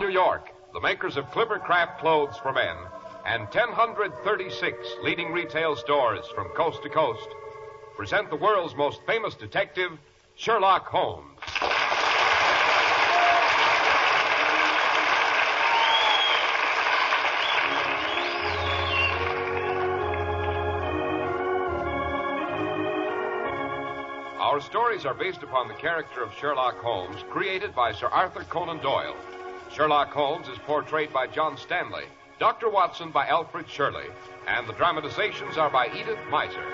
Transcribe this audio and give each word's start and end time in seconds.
New 0.00 0.08
York, 0.08 0.48
the 0.72 0.80
makers 0.80 1.18
of 1.18 1.26
Clippercraft 1.26 1.98
clothes 1.98 2.34
for 2.38 2.54
men, 2.54 2.74
and 3.26 3.42
1036 3.42 4.88
leading 5.02 5.30
retail 5.30 5.76
stores 5.76 6.24
from 6.34 6.48
coast 6.56 6.82
to 6.82 6.88
coast, 6.88 7.28
present 7.98 8.30
the 8.30 8.36
world's 8.36 8.74
most 8.74 9.00
famous 9.06 9.34
detective, 9.34 9.92
Sherlock 10.36 10.86
Holmes. 10.86 11.38
Our 24.40 24.62
stories 24.62 25.04
are 25.04 25.12
based 25.12 25.42
upon 25.42 25.68
the 25.68 25.74
character 25.74 26.22
of 26.22 26.32
Sherlock 26.40 26.78
Holmes, 26.78 27.22
created 27.28 27.74
by 27.74 27.92
Sir 27.92 28.06
Arthur 28.06 28.44
Conan 28.44 28.78
Doyle. 28.78 29.14
Sherlock 29.74 30.10
Holmes 30.12 30.48
is 30.48 30.58
portrayed 30.58 31.12
by 31.12 31.26
John 31.26 31.56
Stanley, 31.56 32.04
Dr. 32.38 32.68
Watson 32.68 33.10
by 33.10 33.26
Alfred 33.28 33.68
Shirley, 33.68 34.06
and 34.46 34.66
the 34.68 34.72
dramatizations 34.72 35.56
are 35.58 35.70
by 35.70 35.86
Edith 35.88 36.18
Meiser. 36.30 36.66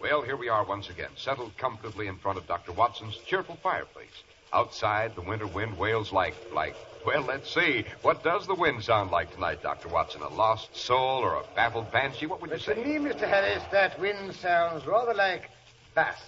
Well, 0.00 0.22
here 0.22 0.36
we 0.36 0.48
are 0.48 0.64
once 0.64 0.88
again, 0.88 1.10
settled 1.16 1.56
comfortably 1.58 2.06
in 2.06 2.16
front 2.18 2.38
of 2.38 2.46
Dr. 2.46 2.72
Watson's 2.72 3.16
cheerful 3.26 3.56
fireplace. 3.62 4.22
Outside, 4.52 5.14
the 5.14 5.20
winter 5.20 5.46
wind 5.46 5.76
wails 5.76 6.12
like, 6.12 6.34
like, 6.54 6.74
well, 7.04 7.22
let's 7.22 7.52
see. 7.52 7.84
What 8.02 8.22
does 8.24 8.46
the 8.46 8.54
wind 8.54 8.82
sound 8.82 9.10
like 9.10 9.32
tonight, 9.34 9.62
Dr. 9.62 9.88
Watson? 9.88 10.22
A 10.22 10.28
lost 10.28 10.74
soul 10.74 11.18
or 11.22 11.34
a 11.36 11.42
baffled 11.54 11.92
banshee? 11.92 12.26
What 12.26 12.40
would 12.40 12.50
you 12.50 12.56
To 12.56 12.62
say? 12.62 12.74
me, 12.82 12.96
Mr. 12.96 13.28
Harris, 13.28 13.62
that 13.72 13.98
wind 14.00 14.34
sounds 14.36 14.86
rather 14.86 15.12
like 15.14 15.50
Bast, 15.94 16.22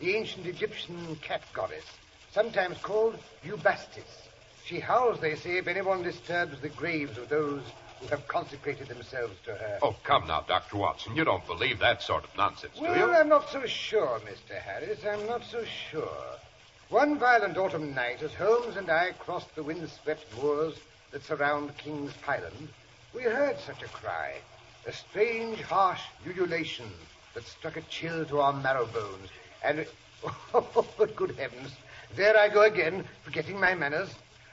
the 0.00 0.14
ancient 0.14 0.46
Egyptian 0.46 1.16
cat 1.16 1.42
goddess, 1.52 1.84
sometimes 2.32 2.78
called 2.78 3.18
Bubastis. 3.44 4.28
She 4.64 4.80
howls, 4.80 5.20
they 5.20 5.34
say, 5.34 5.58
if 5.58 5.66
anyone 5.66 6.02
disturbs 6.02 6.60
the 6.60 6.68
graves 6.68 7.16
of 7.18 7.28
those 7.28 7.62
who 8.00 8.06
have 8.08 8.28
consecrated 8.28 8.86
themselves 8.88 9.34
to 9.44 9.52
her. 9.54 9.78
Oh, 9.82 9.96
come 10.04 10.26
now, 10.26 10.44
Dr. 10.46 10.76
Watson. 10.76 11.16
You 11.16 11.24
don't 11.24 11.46
believe 11.46 11.78
that 11.80 12.02
sort 12.02 12.24
of 12.24 12.36
nonsense, 12.36 12.74
do 12.76 12.84
you? 12.84 12.90
well. 12.90 13.16
I'm 13.16 13.28
not 13.28 13.48
so 13.50 13.66
sure, 13.66 14.20
Mr. 14.20 14.54
Harris. 14.60 15.00
I'm 15.04 15.26
not 15.26 15.42
so 15.44 15.64
sure. 15.90 16.36
One 16.90 17.18
violent 17.18 17.56
autumn 17.56 17.94
night, 17.94 18.22
as 18.22 18.32
Holmes 18.34 18.76
and 18.76 18.90
I 18.90 19.12
crossed 19.18 19.54
the 19.54 19.62
windswept 19.62 20.24
moors 20.40 20.74
that 21.10 21.24
surround 21.24 21.76
King's 21.78 22.12
Pyland, 22.24 22.68
we 23.14 23.22
heard 23.22 23.58
such 23.58 23.82
a 23.82 23.88
cry, 23.88 24.34
a 24.86 24.92
strange, 24.92 25.60
harsh 25.62 26.02
ululation 26.26 26.90
that 27.34 27.44
struck 27.44 27.76
a 27.76 27.82
chill 27.82 28.24
to 28.26 28.40
our 28.40 28.52
marrow 28.52 28.86
bones. 28.86 29.28
And, 29.64 29.86
oh, 30.54 30.86
but 30.96 31.14
good 31.16 31.36
heavens, 31.36 31.70
there 32.16 32.36
I 32.36 32.48
go 32.48 32.62
again, 32.62 33.04
forgetting 33.24 33.58
my 33.60 33.74
manners. 33.74 34.10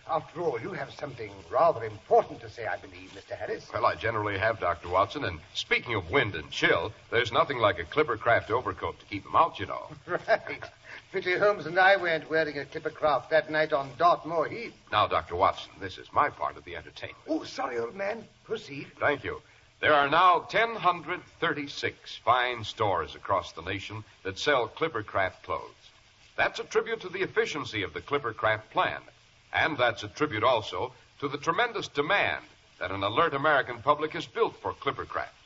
After 0.07 0.41
all, 0.41 0.61
you 0.61 0.71
have 0.71 0.91
something 0.93 1.31
rather 1.49 1.83
important 1.83 2.39
to 2.41 2.49
say, 2.49 2.67
I 2.67 2.77
believe, 2.77 3.11
Mr. 3.11 3.35
Harris. 3.35 3.67
Well, 3.73 3.87
I 3.87 3.95
generally 3.95 4.37
have, 4.37 4.59
Dr. 4.59 4.89
Watson, 4.89 5.25
and 5.25 5.39
speaking 5.55 5.95
of 5.95 6.11
wind 6.11 6.35
and 6.35 6.51
chill, 6.51 6.93
there's 7.09 7.31
nothing 7.31 7.57
like 7.57 7.79
a 7.79 7.85
Clippercraft 7.85 8.51
overcoat 8.51 8.99
to 8.99 9.05
keep 9.07 9.23
them 9.23 9.35
out, 9.35 9.59
you 9.59 9.65
know. 9.65 9.87
Right. 10.07 10.63
Pity 11.11 11.37
Holmes 11.37 11.65
and 11.65 11.79
I 11.79 11.97
weren't 11.97 12.29
wearing 12.29 12.59
a 12.59 12.65
Clippercraft 12.65 13.29
that 13.29 13.49
night 13.49 13.73
on 13.73 13.89
Dartmoor 13.97 14.47
Heath. 14.47 14.73
Now, 14.91 15.07
Dr. 15.07 15.35
Watson, 15.35 15.71
this 15.79 15.97
is 15.97 16.07
my 16.13 16.29
part 16.29 16.57
of 16.57 16.65
the 16.65 16.75
entertainment. 16.75 17.17
Oh, 17.27 17.43
sorry, 17.43 17.79
old 17.79 17.95
man. 17.95 18.25
Proceed. 18.43 18.87
Thank 18.99 19.23
you. 19.23 19.41
There 19.85 19.93
are 19.93 20.09
now 20.09 20.39
1,036 20.39 22.15
fine 22.25 22.63
stores 22.63 23.13
across 23.13 23.51
the 23.51 23.61
nation 23.61 24.03
that 24.23 24.39
sell 24.39 24.67
Clippercraft 24.67 25.43
clothes. 25.43 25.91
That's 26.35 26.59
a 26.59 26.63
tribute 26.63 27.01
to 27.01 27.09
the 27.09 27.21
efficiency 27.21 27.83
of 27.83 27.93
the 27.93 28.01
Clippercraft 28.01 28.71
plan. 28.71 28.99
And 29.53 29.77
that's 29.77 30.01
a 30.01 30.07
tribute 30.07 30.43
also 30.43 30.91
to 31.19 31.27
the 31.27 31.37
tremendous 31.37 31.87
demand 31.87 32.43
that 32.79 32.89
an 32.89 33.03
alert 33.03 33.35
American 33.35 33.79
public 33.83 34.13
has 34.13 34.25
built 34.25 34.55
for 34.59 34.73
Clippercraft. 34.73 35.37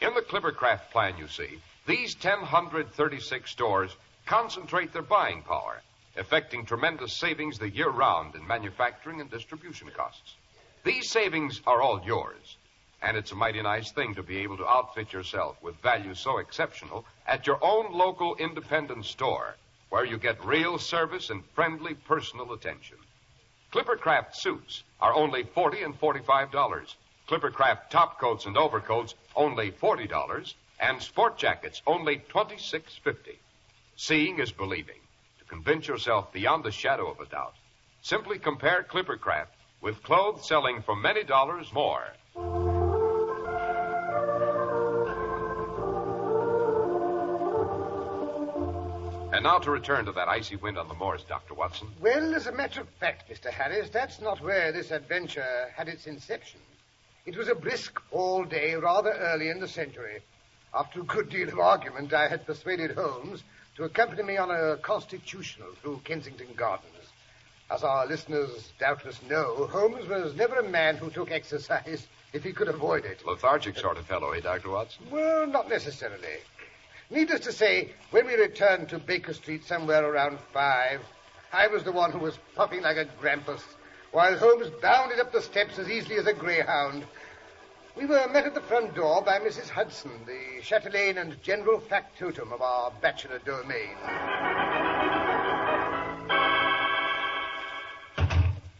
In 0.00 0.12
the 0.12 0.22
Clippercraft 0.22 0.90
plan, 0.90 1.16
you 1.16 1.28
see, 1.28 1.60
these 1.86 2.16
1,036 2.20 3.48
stores 3.48 3.94
concentrate 4.26 4.92
their 4.92 5.02
buying 5.02 5.42
power, 5.42 5.82
effecting 6.16 6.66
tremendous 6.66 7.16
savings 7.16 7.60
the 7.60 7.70
year 7.70 7.90
round 7.90 8.34
in 8.34 8.44
manufacturing 8.44 9.20
and 9.20 9.30
distribution 9.30 9.88
costs. 9.96 10.34
These 10.82 11.12
savings 11.12 11.62
are 11.64 11.80
all 11.80 12.02
yours, 12.04 12.56
and 13.02 13.16
it's 13.16 13.32
a 13.32 13.36
mighty 13.36 13.62
nice 13.62 13.92
thing 13.92 14.14
to 14.14 14.22
be 14.22 14.38
able 14.38 14.56
to 14.56 14.66
outfit 14.66 15.12
yourself 15.12 15.56
with 15.62 15.76
value 15.82 16.14
so 16.14 16.38
exceptional 16.38 17.04
at 17.26 17.46
your 17.46 17.58
own 17.62 17.92
local 17.92 18.34
independent 18.36 19.04
store, 19.04 19.54
where 19.90 20.04
you 20.04 20.18
get 20.18 20.44
real 20.44 20.78
service 20.78 21.30
and 21.30 21.44
friendly 21.54 21.94
personal 21.94 22.52
attention. 22.52 22.96
Clippercraft 23.72 24.34
suits 24.34 24.82
are 25.00 25.14
only 25.14 25.44
40 25.44 25.82
and 25.82 25.98
forty-five 25.98 26.50
dollars. 26.50 26.96
Clippercraft 27.28 27.90
top 27.90 28.18
coats 28.18 28.46
and 28.46 28.56
overcoats 28.56 29.14
only 29.36 29.70
forty 29.70 30.06
dollars, 30.06 30.54
and 30.80 31.02
sport 31.02 31.36
jackets 31.36 31.82
only 31.86 32.16
twenty-six 32.28 32.96
fifty. 33.04 33.38
Seeing 33.96 34.38
is 34.38 34.50
believing. 34.52 35.00
To 35.40 35.44
convince 35.44 35.86
yourself 35.86 36.32
beyond 36.32 36.64
the 36.64 36.70
shadow 36.70 37.10
of 37.10 37.20
a 37.20 37.26
doubt, 37.26 37.54
simply 38.00 38.38
compare 38.38 38.82
Clippercraft 38.82 39.48
with 39.82 40.02
clothes 40.02 40.48
selling 40.48 40.82
for 40.82 40.96
many 40.96 41.22
dollars 41.22 41.70
more. 41.72 42.04
And 49.38 49.44
now 49.44 49.58
to 49.60 49.70
return 49.70 50.04
to 50.06 50.12
that 50.14 50.26
icy 50.26 50.56
wind 50.56 50.78
on 50.78 50.88
the 50.88 50.94
moors, 50.94 51.22
Dr. 51.22 51.54
Watson. 51.54 51.86
Well, 52.00 52.34
as 52.34 52.48
a 52.48 52.52
matter 52.52 52.80
of 52.80 52.88
fact, 52.98 53.30
Mr. 53.30 53.48
Harris, 53.50 53.88
that's 53.88 54.20
not 54.20 54.40
where 54.40 54.72
this 54.72 54.90
adventure 54.90 55.72
had 55.76 55.86
its 55.86 56.08
inception. 56.08 56.58
It 57.24 57.36
was 57.36 57.46
a 57.46 57.54
brisk 57.54 58.00
fall 58.10 58.42
day 58.44 58.74
rather 58.74 59.12
early 59.12 59.48
in 59.48 59.60
the 59.60 59.68
century. 59.68 60.22
After 60.74 61.02
a 61.02 61.04
good 61.04 61.30
deal 61.30 61.46
of 61.46 61.60
argument, 61.60 62.12
I 62.12 62.26
had 62.26 62.46
persuaded 62.46 62.96
Holmes 62.96 63.44
to 63.76 63.84
accompany 63.84 64.24
me 64.24 64.38
on 64.38 64.50
a 64.50 64.76
constitutional 64.78 65.68
through 65.82 66.00
Kensington 66.02 66.48
Gardens. 66.56 67.12
As 67.70 67.84
our 67.84 68.08
listeners 68.08 68.72
doubtless 68.80 69.22
know, 69.22 69.68
Holmes 69.68 70.08
was 70.08 70.34
never 70.34 70.56
a 70.56 70.68
man 70.68 70.96
who 70.96 71.10
took 71.10 71.30
exercise 71.30 72.08
if 72.32 72.42
he 72.42 72.52
could 72.52 72.66
avoid 72.66 73.04
it. 73.04 73.24
Lethargic 73.24 73.78
sort 73.78 73.98
of 73.98 74.06
fellow, 74.06 74.32
eh, 74.32 74.40
Dr. 74.40 74.70
Watson? 74.70 75.08
Well, 75.12 75.46
not 75.46 75.68
necessarily. 75.68 76.38
Needless 77.10 77.40
to 77.40 77.52
say, 77.52 77.92
when 78.10 78.26
we 78.26 78.34
returned 78.34 78.90
to 78.90 78.98
Baker 78.98 79.32
Street 79.32 79.64
somewhere 79.64 80.04
around 80.04 80.38
five, 80.52 81.00
I 81.52 81.66
was 81.68 81.82
the 81.82 81.92
one 81.92 82.12
who 82.12 82.18
was 82.18 82.38
puffing 82.54 82.82
like 82.82 82.98
a 82.98 83.06
grampus, 83.20 83.62
while 84.12 84.36
Holmes 84.36 84.68
bounded 84.82 85.18
up 85.18 85.32
the 85.32 85.40
steps 85.40 85.78
as 85.78 85.88
easily 85.88 86.16
as 86.16 86.26
a 86.26 86.34
greyhound. 86.34 87.06
We 87.96 88.04
were 88.04 88.28
met 88.28 88.44
at 88.44 88.54
the 88.54 88.60
front 88.60 88.94
door 88.94 89.22
by 89.22 89.38
Mrs. 89.38 89.70
Hudson, 89.70 90.10
the 90.26 90.60
chatelaine 90.62 91.16
and 91.16 91.42
general 91.42 91.80
factotum 91.80 92.52
of 92.52 92.60
our 92.60 92.92
bachelor 93.00 93.38
domain. 93.38 93.96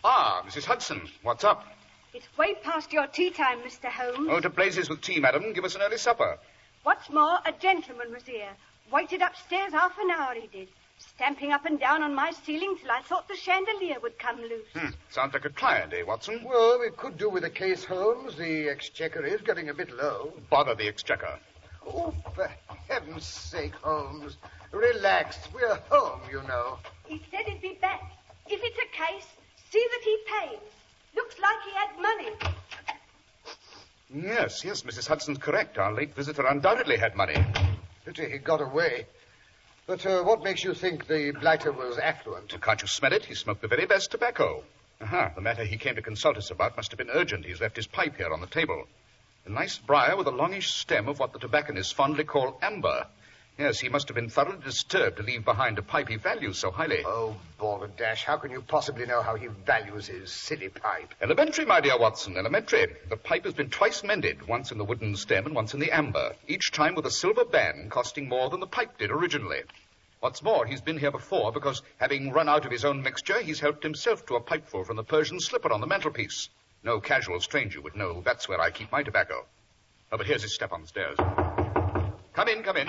Ah, 0.05 0.43
Mrs. 0.47 0.67
Hudson, 0.67 1.09
what's 1.23 1.45
up? 1.45 1.65
It's 2.13 2.29
way 2.37 2.55
past 2.63 2.93
your 2.93 3.07
tea 3.07 3.31
time, 3.31 3.61
Mr. 3.61 3.87
Holmes. 3.87 4.29
Oh, 4.31 4.41
to 4.41 4.51
blazes 4.51 4.91
with 4.91 5.01
tea, 5.01 5.19
madam. 5.19 5.55
Give 5.55 5.65
us 5.65 5.75
an 5.75 5.83
early 5.83 5.99
supper. 5.99 6.39
What's 6.85 7.11
more, 7.11 7.39
a 7.45 7.53
gentleman 7.53 8.13
was 8.13 8.25
here. 8.25 8.51
Waited 8.93 9.23
upstairs 9.23 9.73
half 9.73 9.99
an 9.99 10.11
hour, 10.11 10.35
he 10.35 10.47
did. 10.47 10.69
Stamping 10.99 11.53
up 11.53 11.65
and 11.65 11.79
down 11.79 12.03
on 12.03 12.15
my 12.15 12.33
ceiling 12.45 12.77
till 12.81 12.91
I 12.91 13.03
thought 13.03 13.29
the 13.29 13.37
chandelier 13.37 14.01
would 14.01 14.19
come 14.19 14.41
loose. 14.41 14.67
Hmm. 14.75 14.89
Sounds 15.11 15.33
like 15.33 15.45
a 15.45 15.51
client, 15.51 15.93
eh, 15.93 16.03
Watson? 16.03 16.43
Well, 16.45 16.81
we 16.81 16.91
could 16.91 17.17
do 17.17 17.29
with 17.29 17.45
a 17.45 17.51
case, 17.51 17.85
Holmes. 17.85 18.37
The 18.37 18.69
exchequer 18.69 19.25
is 19.25 19.41
getting 19.43 19.69
a 19.69 19.75
bit 19.75 19.91
low. 19.97 20.33
Bother 20.51 20.75
the 20.75 20.89
exchequer. 20.89 21.39
Oh, 21.87 22.13
for 22.35 22.51
heaven's 22.89 23.25
sake, 23.25 23.75
Holmes. 23.75 24.37
Relax. 24.73 25.39
We're 25.55 25.77
home, 25.89 26.21
you 26.31 26.43
know. 26.49 26.79
He 27.05 27.23
said 27.31 27.47
he'd 27.47 27.63
be 27.63 27.79
back. 27.81 28.01
If 28.49 28.61
it's 28.63 28.79
a 28.79 28.97
case, 28.97 29.27
see 29.71 29.87
that 29.91 30.03
he 30.03 30.19
pays. 30.27 30.71
Looks 31.15 31.37
like 31.39 31.57
he 31.65 31.73
had 31.73 32.03
money. 32.03 32.55
Yes, 34.13 34.65
yes, 34.65 34.83
Mrs. 34.83 35.07
Hudson's 35.07 35.39
correct. 35.39 35.77
Our 35.77 35.93
late 35.93 36.15
visitor 36.15 36.47
undoubtedly 36.47 36.97
had 36.97 37.15
money. 37.15 37.37
Pity 38.07 38.31
he 38.31 38.39
got 38.39 38.63
away. 38.63 39.07
But 39.87 40.05
uh, 40.07 40.23
what 40.23 40.43
makes 40.43 40.65
you 40.65 40.75
think 40.75 41.07
the 41.07 41.33
blighter 41.33 41.73
was 41.73 41.99
affluent? 41.99 42.59
Can't 42.61 42.81
you 42.81 42.89
smell 42.89 43.13
it? 43.13 43.25
He 43.27 43.35
smoked 43.35 43.61
the 43.61 43.69
very 43.69 43.87
best 43.87 44.11
tobacco. 44.11 44.65
Aha, 45.03 45.33
the 45.35 45.41
matter 45.41 45.65
he 45.65 45.77
came 45.77 45.95
to 45.95 46.03
consult 46.03 46.37
us 46.39 46.51
about 46.51 46.77
must 46.77 46.91
have 46.91 46.99
been 46.99 47.11
urgent. 47.11 47.45
He's 47.45 47.61
left 47.61 47.77
his 47.77 47.87
pipe 47.87 48.17
here 48.17 48.33
on 48.33 48.41
the 48.41 48.47
table. 48.47 48.85
A 49.47 49.51
nice 49.51 49.79
briar 49.79 50.17
with 50.17 50.27
a 50.27 50.31
longish 50.31 50.73
stem 50.73 51.09
of 51.09 51.19
what 51.19 51.33
the 51.33 51.39
tobacconists 51.39 51.93
fondly 51.93 52.25
call 52.25 52.59
amber. 52.63 53.07
Yes, 53.59 53.81
he 53.81 53.89
must 53.89 54.07
have 54.07 54.15
been 54.15 54.29
thoroughly 54.29 54.63
disturbed 54.63 55.17
to 55.17 55.25
leave 55.25 55.45
behind 55.45 55.79
a 55.79 55.83
pipe 55.83 56.09
he 56.09 56.15
values 56.15 56.59
so 56.59 56.71
highly. 56.71 57.03
Oh, 57.05 57.35
balderdash, 57.59 58.25
how 58.25 58.37
can 58.37 58.53
you 58.53 58.63
possibly 58.63 59.05
know 59.05 59.21
how 59.21 59.35
he 59.35 59.49
values 59.49 60.07
his 60.07 60.31
silly 60.31 60.69
pipe? 60.69 61.13
Elementary, 61.21 61.65
my 61.65 61.81
dear 61.81 61.99
Watson, 61.99 62.37
elementary. 62.37 62.87
The 63.09 63.17
pipe 63.17 63.45
has 63.47 63.55
been 63.55 63.69
twice 63.69 64.05
mended, 64.05 64.47
once 64.47 64.71
in 64.71 64.79
the 64.79 64.85
wooden 64.85 65.17
stem 65.17 65.47
and 65.47 65.57
once 65.57 65.75
in 65.75 65.81
the 65.81 65.91
amber, 65.91 66.37
each 66.47 66.71
time 66.71 66.95
with 66.95 67.07
a 67.07 67.11
silver 67.11 67.45
band 67.45 67.91
costing 67.91 68.29
more 68.29 68.49
than 68.49 68.61
the 68.61 68.67
pipe 68.69 68.97
did 68.97 69.11
originally. 69.11 69.63
What's 70.21 70.43
more, 70.43 70.65
he's 70.65 70.81
been 70.81 70.99
here 70.99 71.11
before 71.11 71.51
because, 71.51 71.83
having 71.97 72.31
run 72.31 72.49
out 72.49 72.65
of 72.65 72.71
his 72.71 72.85
own 72.85 73.03
mixture, 73.03 73.41
he's 73.41 73.59
helped 73.59 73.83
himself 73.83 74.25
to 74.27 74.37
a 74.37 74.41
pipeful 74.41 74.85
from 74.85 74.95
the 74.95 75.03
Persian 75.03 75.41
slipper 75.41 75.73
on 75.73 75.81
the 75.81 75.87
mantelpiece. 75.89 76.49
No 76.85 77.01
casual 77.01 77.41
stranger 77.41 77.81
would 77.81 77.97
know 77.97 78.23
that's 78.25 78.49
where 78.49 78.61
I 78.61 78.71
keep 78.71 78.93
my 78.93 79.03
tobacco. 79.03 79.47
Oh, 80.13 80.17
but 80.17 80.27
here's 80.27 80.43
his 80.43 80.55
step 80.55 80.71
on 80.71 80.83
the 80.83 80.87
stairs. 80.87 81.17
Come 82.35 82.49
in, 82.49 82.63
come 82.63 82.77
in. 82.77 82.89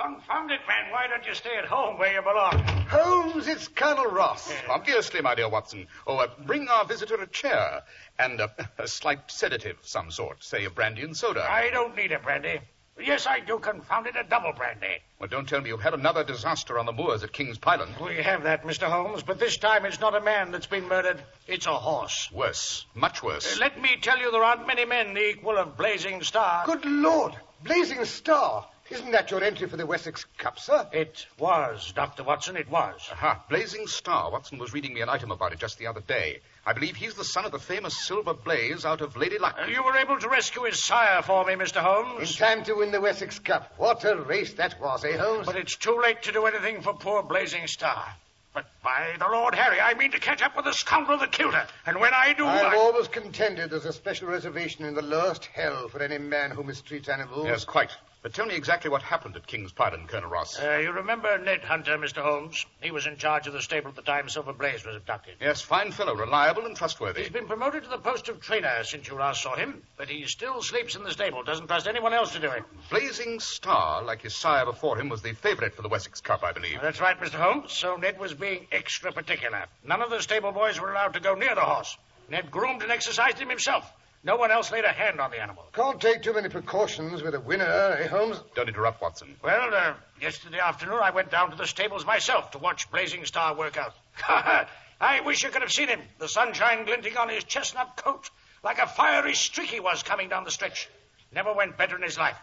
Confound 0.00 0.50
it, 0.50 0.60
man. 0.66 0.90
Why 0.90 1.06
don't 1.08 1.26
you 1.26 1.34
stay 1.34 1.56
at 1.58 1.66
home 1.66 1.98
where 1.98 2.12
you 2.12 2.22
belong? 2.22 2.58
Holmes, 2.88 3.46
it's 3.46 3.68
Colonel 3.68 4.06
Ross. 4.06 4.50
Obviously, 4.68 5.20
my 5.20 5.34
dear 5.34 5.48
Watson. 5.50 5.88
Oh, 6.06 6.16
uh, 6.16 6.28
bring 6.46 6.68
our 6.68 6.86
visitor 6.86 7.16
a 7.16 7.26
chair 7.26 7.82
and 8.18 8.40
uh, 8.40 8.48
a 8.78 8.88
slight 8.88 9.30
sedative 9.30 9.78
of 9.78 9.86
some 9.86 10.10
sort, 10.10 10.42
say 10.42 10.64
a 10.64 10.70
brandy 10.70 11.02
and 11.02 11.14
soda. 11.14 11.46
I 11.46 11.68
don't 11.70 11.94
need 11.96 12.12
a 12.12 12.18
brandy. 12.18 12.60
Yes, 12.98 13.26
I 13.26 13.40
do, 13.40 13.58
confound 13.58 14.06
it, 14.06 14.16
a 14.16 14.24
double 14.24 14.52
brandy. 14.52 15.02
Well, 15.18 15.28
don't 15.28 15.48
tell 15.48 15.60
me 15.60 15.68
you've 15.68 15.80
had 15.82 15.94
another 15.94 16.24
disaster 16.24 16.78
on 16.78 16.86
the 16.86 16.92
moors 16.92 17.22
at 17.22 17.32
King's 17.32 17.58
Pyland. 17.58 17.98
We 18.00 18.16
have 18.22 18.44
that, 18.44 18.64
Mr. 18.64 18.84
Holmes, 18.84 19.22
but 19.22 19.38
this 19.38 19.58
time 19.58 19.84
it's 19.84 20.00
not 20.00 20.14
a 20.14 20.20
man 20.20 20.50
that's 20.50 20.66
been 20.66 20.88
murdered. 20.88 21.22
It's 21.46 21.66
a 21.66 21.74
horse. 21.74 22.30
Worse, 22.32 22.86
much 22.94 23.22
worse. 23.22 23.56
Uh, 23.56 23.60
let 23.60 23.80
me 23.80 23.96
tell 24.00 24.18
you, 24.18 24.30
there 24.30 24.44
aren't 24.44 24.66
many 24.66 24.84
men 24.86 25.14
the 25.14 25.30
equal 25.30 25.58
of 25.58 25.76
Blazing 25.76 26.22
Star. 26.22 26.64
Good 26.64 26.84
Lord. 26.86 27.34
Blazing 27.62 28.04
Star. 28.06 28.66
Isn't 28.90 29.12
that 29.12 29.30
your 29.30 29.44
entry 29.44 29.68
for 29.68 29.76
the 29.76 29.86
Wessex 29.86 30.24
Cup, 30.36 30.58
sir? 30.58 30.84
It 30.92 31.24
was, 31.38 31.92
Dr. 31.92 32.24
Watson, 32.24 32.56
it 32.56 32.68
was. 32.68 33.08
Aha, 33.12 33.40
Blazing 33.48 33.86
Star. 33.86 34.32
Watson 34.32 34.58
was 34.58 34.72
reading 34.72 34.92
me 34.92 35.00
an 35.00 35.08
item 35.08 35.30
about 35.30 35.52
it 35.52 35.60
just 35.60 35.78
the 35.78 35.86
other 35.86 36.00
day. 36.00 36.40
I 36.66 36.72
believe 36.72 36.96
he's 36.96 37.14
the 37.14 37.24
son 37.24 37.44
of 37.44 37.52
the 37.52 37.60
famous 37.60 37.96
Silver 37.96 38.34
Blaze 38.34 38.84
out 38.84 39.00
of 39.00 39.16
Lady 39.16 39.38
Luck. 39.38 39.56
Uh, 39.62 39.66
you 39.66 39.84
were 39.84 39.96
able 39.96 40.18
to 40.18 40.28
rescue 40.28 40.64
his 40.64 40.82
sire 40.82 41.22
for 41.22 41.44
me, 41.44 41.52
Mr. 41.52 41.80
Holmes. 41.80 42.32
In 42.32 42.36
time 42.36 42.64
to 42.64 42.74
win 42.74 42.90
the 42.90 43.00
Wessex 43.00 43.38
Cup. 43.38 43.72
What 43.76 44.04
a 44.04 44.16
race 44.16 44.54
that 44.54 44.80
was, 44.80 45.04
eh, 45.04 45.16
Holmes? 45.16 45.46
But 45.46 45.56
it's 45.56 45.76
too 45.76 46.00
late 46.02 46.22
to 46.22 46.32
do 46.32 46.46
anything 46.46 46.82
for 46.82 46.92
poor 46.92 47.22
Blazing 47.22 47.68
Star. 47.68 48.04
But 48.52 48.66
by 48.82 49.14
the 49.20 49.28
Lord 49.28 49.54
Harry, 49.54 49.80
I 49.80 49.94
mean 49.94 50.10
to 50.10 50.18
catch 50.18 50.42
up 50.42 50.56
with 50.56 50.64
the 50.64 50.72
scoundrel 50.72 51.18
that 51.18 51.30
killed 51.30 51.54
her. 51.54 51.68
And 51.86 52.00
when 52.00 52.12
I 52.12 52.32
do, 52.32 52.44
I've 52.44 52.74
I... 52.74 52.76
always 52.76 53.06
contended 53.06 53.70
there's 53.70 53.84
a 53.84 53.92
special 53.92 54.26
reservation 54.26 54.84
in 54.84 54.94
the 54.94 55.02
lowest 55.02 55.46
hell 55.46 55.88
for 55.88 56.02
any 56.02 56.18
man 56.18 56.50
who 56.50 56.64
mistreats 56.64 57.08
animals. 57.08 57.46
Yes, 57.46 57.64
quite. 57.64 57.92
But 58.22 58.34
tell 58.34 58.44
me 58.44 58.54
exactly 58.54 58.90
what 58.90 59.00
happened 59.00 59.34
at 59.36 59.46
King's 59.46 59.72
Pyland, 59.72 60.08
Colonel 60.08 60.28
Ross. 60.28 60.60
Uh, 60.60 60.76
you 60.82 60.92
remember 60.92 61.38
Ned 61.38 61.60
Hunter, 61.64 61.96
Mr. 61.96 62.20
Holmes? 62.22 62.66
He 62.82 62.90
was 62.90 63.06
in 63.06 63.16
charge 63.16 63.46
of 63.46 63.54
the 63.54 63.62
stable 63.62 63.88
at 63.88 63.96
the 63.96 64.02
time 64.02 64.28
Silver 64.28 64.52
Blaze 64.52 64.84
was 64.84 64.94
abducted. 64.94 65.36
yes, 65.40 65.62
fine 65.62 65.90
fellow, 65.90 66.14
reliable 66.14 66.66
and 66.66 66.76
trustworthy. 66.76 67.22
He's 67.22 67.30
been 67.30 67.46
promoted 67.46 67.84
to 67.84 67.88
the 67.88 67.96
post 67.96 68.28
of 68.28 68.40
trainer 68.40 68.84
since 68.84 69.08
you 69.08 69.14
last 69.14 69.42
saw 69.42 69.56
him, 69.56 69.82
but 69.96 70.10
he 70.10 70.26
still 70.26 70.60
sleeps 70.60 70.96
in 70.96 71.02
the 71.02 71.12
stable, 71.12 71.42
doesn't 71.42 71.66
trust 71.68 71.86
anyone 71.86 72.12
else 72.12 72.32
to 72.32 72.40
do 72.40 72.50
it. 72.50 72.62
Blazing 72.90 73.40
Star, 73.40 74.02
like 74.02 74.20
his 74.20 74.34
sire 74.34 74.66
before 74.66 74.98
him, 74.98 75.08
was 75.08 75.22
the 75.22 75.32
favorite 75.32 75.74
for 75.74 75.80
the 75.80 75.88
Wessex 75.88 76.20
Cup, 76.20 76.44
I 76.44 76.52
believe. 76.52 76.78
That's 76.82 77.00
right, 77.00 77.18
Mr. 77.18 77.36
Holmes. 77.36 77.72
So 77.72 77.96
Ned 77.96 78.18
was 78.20 78.34
being 78.34 78.66
extra 78.70 79.12
particular. 79.12 79.64
None 79.82 80.02
of 80.02 80.10
the 80.10 80.20
stable 80.20 80.52
boys 80.52 80.78
were 80.78 80.90
allowed 80.90 81.14
to 81.14 81.20
go 81.20 81.34
near 81.34 81.54
the 81.54 81.62
horse. 81.62 81.96
Ned 82.28 82.50
groomed 82.50 82.82
and 82.82 82.92
exercised 82.92 83.38
him 83.38 83.48
himself. 83.48 83.90
No 84.22 84.36
one 84.36 84.50
else 84.50 84.70
laid 84.70 84.84
a 84.84 84.92
hand 84.92 85.18
on 85.18 85.30
the 85.30 85.40
animal. 85.40 85.64
Can't 85.72 85.98
take 86.00 86.22
too 86.22 86.34
many 86.34 86.50
precautions 86.50 87.22
with 87.22 87.34
a 87.34 87.40
winner, 87.40 87.64
eh, 87.64 88.06
Holmes? 88.06 88.38
Don't 88.54 88.68
interrupt, 88.68 89.00
Watson. 89.00 89.34
Well, 89.42 89.74
uh, 89.74 89.94
yesterday 90.20 90.58
afternoon 90.58 90.98
I 91.02 91.10
went 91.10 91.30
down 91.30 91.50
to 91.50 91.56
the 91.56 91.66
stables 91.66 92.04
myself 92.04 92.50
to 92.50 92.58
watch 92.58 92.90
Blazing 92.90 93.24
Star 93.24 93.54
work 93.54 93.78
out. 93.78 93.94
I 95.00 95.20
wish 95.20 95.42
you 95.42 95.48
could 95.48 95.62
have 95.62 95.72
seen 95.72 95.88
him. 95.88 96.00
The 96.18 96.28
sunshine 96.28 96.84
glinting 96.84 97.16
on 97.16 97.30
his 97.30 97.44
chestnut 97.44 97.96
coat 97.96 98.28
like 98.62 98.78
a 98.78 98.86
fiery 98.86 99.34
streak 99.34 99.68
he 99.70 99.80
was 99.80 100.02
coming 100.02 100.28
down 100.28 100.44
the 100.44 100.50
stretch. 100.50 100.90
Never 101.32 101.54
went 101.54 101.78
better 101.78 101.96
in 101.96 102.02
his 102.02 102.18
life. 102.18 102.36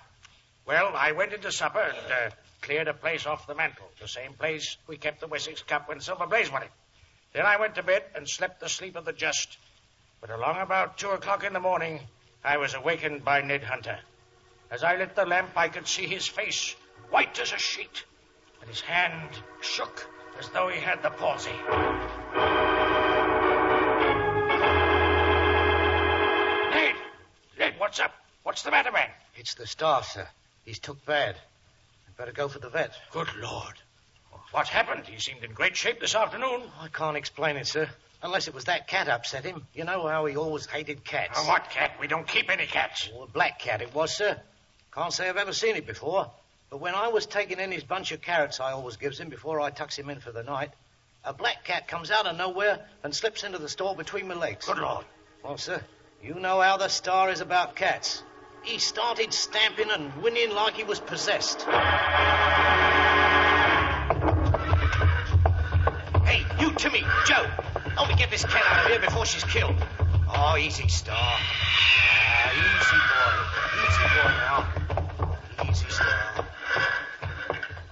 Well, 0.65 0.94
I 0.95 1.12
went 1.12 1.33
into 1.33 1.51
supper 1.51 1.80
and 1.80 2.12
uh, 2.12 2.35
cleared 2.62 2.88
a 2.88 2.94
place 2.94 3.25
off 3.27 3.45
the 3.45 3.56
mantel, 3.56 3.88
the 4.01 4.07
same 4.07 4.33
place 4.33 4.77
we 4.88 4.97
kept 4.97 5.19
the 5.19 5.27
Wessex 5.27 5.62
Cup 5.62 5.88
when 5.88 6.00
Silver 6.00 6.25
Blaze 6.25 6.51
won 6.51 6.63
it. 6.63 6.71
Then 7.33 7.45
I 7.45 7.57
went 7.57 7.75
to 7.75 7.83
bed 7.83 8.03
and 8.15 8.27
slept 8.27 8.59
the 8.59 8.69
sleep 8.69 8.95
of 8.95 9.06
the 9.06 9.13
just. 9.13 9.57
But 10.19 10.31
along 10.31 10.60
about 10.62 10.98
two 10.98 11.10
o'clock 11.10 11.44
in 11.44 11.54
the 11.54 11.60
morning, 11.60 12.02
I 12.44 12.58
was 12.58 12.74
awakened 12.74 13.24
by 13.24 13.42
Ned 13.42 13.64
Hunter. 13.64 14.00
As 14.72 14.84
I 14.84 14.96
lit 14.96 15.16
the 15.16 15.25
lamp, 15.25 15.52
I 15.56 15.69
could 15.69 15.88
see 15.88 16.08
his 16.08 16.28
face, 16.28 16.75
white 17.10 17.40
as 17.40 17.54
a 17.54 17.58
sheet, 17.58 18.04
and 18.60 18.69
his 18.69 18.81
hand 18.81 19.30
shook 19.62 20.10
as 20.40 20.50
though 20.50 20.69
he 20.69 20.80
had 20.80 21.04
the 21.04 21.10
palsy. 21.12 21.52
Ned! 26.72 26.96
Ned, 27.60 27.74
what's 27.78 28.00
up? 28.00 28.14
What's 28.44 28.64
the 28.64 28.72
matter, 28.72 28.92
man? 28.92 29.10
It's 29.36 29.54
the 29.54 29.68
staff, 29.68 30.12
sir. 30.12 30.28
He's 30.66 30.80
took 30.80 31.06
bad. 31.06 31.36
I'd 32.08 32.18
better 32.18 32.31
go 32.31 32.48
for 32.48 32.60
the 32.60 32.69
vet. 32.69 32.92
Good 33.12 33.34
Lord. 33.36 33.75
What 34.52 34.68
happened? 34.68 35.06
He 35.06 35.19
seemed 35.19 35.44
in 35.44 35.54
great 35.54 35.78
shape 35.78 36.00
this 36.00 36.16
afternoon. 36.16 36.64
I 36.80 36.88
can't 36.88 37.18
explain 37.18 37.58
it, 37.58 37.68
sir. 37.68 37.90
Unless 38.22 38.48
it 38.48 38.54
was 38.54 38.66
that 38.66 38.88
cat 38.88 39.08
upset 39.08 39.46
him. 39.46 39.66
You 39.74 39.84
know 39.84 40.08
how 40.08 40.25
he 40.25 40.36
always 40.36 40.66
hated 40.66 41.04
cats. 41.04 41.38
Oh, 41.42 41.48
what 41.48 41.69
cat? 41.69 41.92
We 42.00 42.08
don't 42.08 42.28
keep 42.28 42.50
any 42.50 42.66
cats. 42.66 43.10
Oh, 43.14 43.24
a 43.24 43.28
black 43.28 43.60
cat 43.60 43.81
it 43.81 43.94
was, 43.94 44.16
sir. 44.16 44.40
Can't 44.92 45.14
say 45.14 45.30
I've 45.30 45.38
ever 45.38 45.54
seen 45.54 45.75
it 45.75 45.86
before. 45.86 46.31
But 46.69 46.81
when 46.81 46.96
I 46.96 47.10
was 47.10 47.25
taking 47.25 47.60
in 47.60 47.72
his 47.72 47.84
bunch 47.84 48.12
of 48.12 48.22
carrots 48.22 48.60
I 48.60 48.72
always 48.72 48.98
gives 48.98 49.19
him 49.19 49.30
before 49.30 49.62
I 49.62 49.69
tucks 49.69 49.98
him 49.98 50.10
in 50.10 50.19
for 50.19 50.31
the 50.31 50.44
night, 50.44 50.72
a 51.24 51.34
black 51.34 51.64
cat 51.64 51.88
comes 51.88 52.10
out 52.10 52.25
of 52.25 52.36
nowhere 52.38 52.86
and 53.04 53.16
slips 53.16 53.44
into 53.44 53.58
the 53.58 53.69
store 53.69 53.96
between 53.96 54.28
my 54.28 54.36
legs. 54.36 54.66
Good 54.66 54.80
Lord. 54.80 55.06
Well, 55.44 55.58
sir, 55.58 55.81
you 56.22 56.34
know 56.36 56.60
how 56.60 56.78
the 56.78 56.88
star 56.88 57.30
is 57.30 57.40
about 57.42 57.75
cats. 57.75 58.24
He 58.64 58.80
started 58.80 59.34
stamping 59.34 59.92
and 59.92 60.12
whinnying 60.14 60.54
like 60.54 60.74
he 60.74 60.84
was 60.84 61.00
possessed. 61.00 61.62
Hey, 66.25 66.46
you 66.60 66.72
Timmy, 66.74 67.04
Joe, 67.25 67.50
help 67.97 68.09
me 68.09 68.15
get 68.15 68.29
this 68.29 68.45
cat 68.45 68.61
out 68.67 68.85
of 68.85 68.91
here 68.91 68.99
before 68.99 69.25
she's 69.25 69.44
killed. 69.44 69.75
Oh, 70.29 70.55
easy, 70.55 70.88
Star. 70.88 71.15
Ah, 71.17 72.51
easy 72.53 72.99
boy. 73.09 73.33
Easy 73.88 74.05
boy 74.13 74.31
now. 74.45 75.69
Easy, 75.71 75.89
Star. 75.89 76.45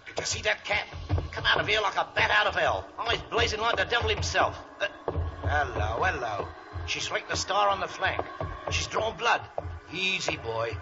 Did 0.06 0.20
you 0.20 0.26
see 0.26 0.42
that 0.44 0.64
cat? 0.64 0.86
Come 1.32 1.46
out 1.48 1.60
of 1.60 1.68
here 1.68 1.82
like 1.82 1.98
a 1.98 2.08
bat 2.16 2.30
out 2.30 2.46
of 2.46 2.56
hell. 2.56 2.88
Eyes 3.00 3.20
blazing 3.32 3.60
like 3.60 3.78
the 3.78 3.86
devil 3.86 4.10
himself. 4.10 4.56
Uh, 4.80 4.86
hello, 5.42 6.04
hello. 6.04 6.48
She 6.86 7.00
slicked 7.00 7.30
the 7.30 7.36
star 7.36 7.70
on 7.70 7.80
the 7.80 7.88
flank. 7.88 8.24
She's 8.70 8.86
drawn 8.86 9.18
blood. 9.18 9.42
Easy, 9.92 10.38
boy. 10.38 10.78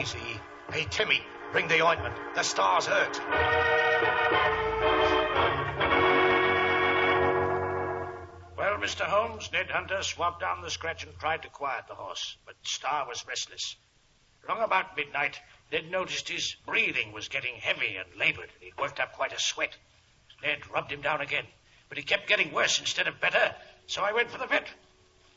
Easy. 0.00 0.40
Hey, 0.72 0.86
Timmy, 0.88 1.20
bring 1.52 1.68
the 1.68 1.82
ointment. 1.84 2.14
The 2.34 2.42
star's 2.42 2.86
hurt. 2.86 3.20
Mr. 8.82 9.04
Holmes, 9.04 9.48
Ned 9.52 9.70
Hunter 9.70 10.02
swabbed 10.02 10.40
down 10.40 10.60
the 10.60 10.68
scratch 10.68 11.04
and 11.04 11.16
tried 11.20 11.42
to 11.42 11.48
quiet 11.48 11.86
the 11.86 11.94
horse, 11.94 12.36
but 12.44 12.56
Star 12.62 13.06
was 13.06 13.24
restless. 13.28 13.76
Long 14.48 14.60
about 14.60 14.96
midnight, 14.96 15.38
Ned 15.70 15.88
noticed 15.88 16.28
his 16.28 16.56
breathing 16.66 17.12
was 17.12 17.28
getting 17.28 17.54
heavy 17.54 17.96
and 17.96 18.08
labored, 18.16 18.50
and 18.52 18.60
he'd 18.60 18.76
worked 18.76 18.98
up 18.98 19.12
quite 19.12 19.32
a 19.32 19.38
sweat. 19.38 19.76
Ned 20.42 20.68
rubbed 20.68 20.90
him 20.90 21.00
down 21.00 21.20
again, 21.20 21.46
but 21.88 21.96
he 21.96 22.02
kept 22.02 22.26
getting 22.26 22.52
worse 22.52 22.80
instead 22.80 23.06
of 23.06 23.20
better, 23.20 23.54
so 23.86 24.02
I 24.02 24.14
went 24.14 24.32
for 24.32 24.38
the 24.38 24.46
vet. 24.46 24.66